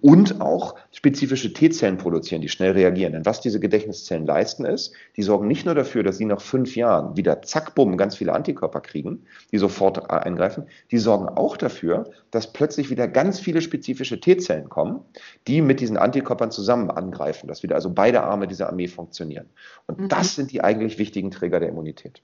und 0.00 0.40
auch 0.40 0.76
spezifische 0.92 1.52
T-Zellen 1.52 1.96
produzieren, 1.96 2.40
die 2.40 2.48
schnell 2.48 2.72
reagieren. 2.72 3.12
Denn 3.12 3.26
was 3.26 3.40
diese 3.40 3.58
Gedächtniszellen 3.58 4.24
leisten 4.24 4.64
ist, 4.64 4.94
die 5.16 5.22
sorgen 5.22 5.48
nicht 5.48 5.66
nur 5.66 5.74
dafür, 5.74 6.04
dass 6.04 6.18
sie 6.18 6.24
nach 6.24 6.40
fünf 6.40 6.76
Jahren 6.76 7.16
wieder 7.16 7.42
zack, 7.42 7.74
bumm, 7.74 7.96
ganz 7.96 8.16
viele 8.16 8.32
Antikörper 8.32 8.80
kriegen, 8.80 9.24
die 9.50 9.58
sofort 9.58 10.08
eingreifen, 10.10 10.66
die 10.92 10.98
sorgen 10.98 11.28
auch 11.28 11.56
dafür, 11.56 12.10
dass 12.30 12.52
plötzlich 12.52 12.90
wieder 12.90 13.08
ganz 13.08 13.40
viele 13.40 13.60
spezifische 13.60 14.20
T-Zellen 14.20 14.68
kommen, 14.68 15.00
die 15.48 15.60
mit 15.60 15.80
diesen 15.80 15.96
Antikörpern 15.96 16.52
zusammen 16.52 16.90
angreifen, 16.90 17.48
dass 17.48 17.62
wieder 17.64 17.74
also 17.74 17.90
beide 17.90 18.22
Arme 18.22 18.46
dieser 18.46 18.68
Armee 18.68 18.88
funktionieren. 18.88 19.46
Und 19.86 19.98
mhm. 19.98 20.08
das 20.08 20.36
sind 20.36 20.52
die 20.52 20.62
eigentlich 20.62 20.98
wichtigen 20.98 21.30
Träger 21.32 21.60
der 21.60 21.70
Immunität. 21.70 22.22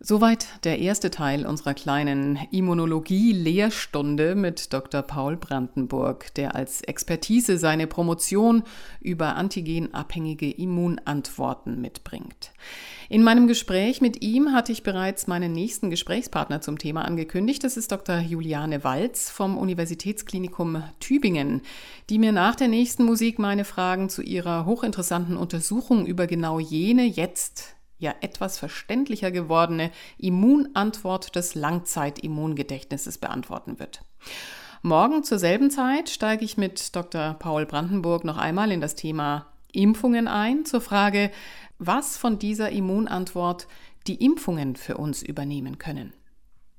Soweit 0.00 0.48
der 0.64 0.80
erste 0.80 1.10
Teil 1.10 1.46
unserer 1.46 1.72
kleinen 1.72 2.38
Immunologie-Lehrstunde 2.50 4.34
mit 4.34 4.72
Dr. 4.72 5.02
Paul 5.02 5.36
Brandenburg, 5.36 6.34
der 6.34 6.56
als 6.56 6.82
Expertise 6.82 7.58
seine 7.58 7.86
Promotion 7.86 8.64
über 9.00 9.36
antigenabhängige 9.36 10.50
Immunantworten 10.50 11.80
mitbringt. 11.80 12.52
In 13.08 13.22
meinem 13.22 13.46
Gespräch 13.46 14.00
mit 14.00 14.22
ihm 14.22 14.52
hatte 14.52 14.72
ich 14.72 14.82
bereits 14.82 15.26
meinen 15.26 15.52
nächsten 15.52 15.90
Gesprächspartner 15.90 16.60
zum 16.60 16.78
Thema 16.78 17.02
angekündigt. 17.04 17.62
Das 17.62 17.76
ist 17.76 17.92
Dr. 17.92 18.18
Juliane 18.18 18.82
Walz 18.82 19.30
vom 19.30 19.56
Universitätsklinikum 19.56 20.82
Tübingen, 21.00 21.62
die 22.10 22.18
mir 22.18 22.32
nach 22.32 22.56
der 22.56 22.68
nächsten 22.68 23.04
Musik 23.04 23.38
meine 23.38 23.64
Fragen 23.64 24.08
zu 24.08 24.22
ihrer 24.22 24.66
hochinteressanten 24.66 25.36
Untersuchung 25.36 26.06
über 26.06 26.26
genau 26.26 26.58
jene 26.58 27.04
jetzt 27.04 27.73
ja 27.98 28.14
etwas 28.20 28.58
verständlicher 28.58 29.30
gewordene 29.30 29.90
Immunantwort 30.18 31.36
des 31.36 31.54
Langzeitimmungedächtnisses 31.54 33.18
beantworten 33.18 33.78
wird. 33.78 34.04
Morgen 34.82 35.24
zur 35.24 35.38
selben 35.38 35.70
Zeit 35.70 36.10
steige 36.10 36.44
ich 36.44 36.56
mit 36.56 36.94
Dr. 36.94 37.34
Paul 37.38 37.66
Brandenburg 37.66 38.24
noch 38.24 38.36
einmal 38.36 38.70
in 38.70 38.80
das 38.80 38.94
Thema 38.94 39.46
Impfungen 39.72 40.28
ein, 40.28 40.64
zur 40.64 40.80
Frage, 40.80 41.30
was 41.78 42.16
von 42.16 42.38
dieser 42.38 42.70
Immunantwort 42.70 43.66
die 44.06 44.22
Impfungen 44.22 44.76
für 44.76 44.96
uns 44.96 45.22
übernehmen 45.22 45.78
können. 45.78 46.12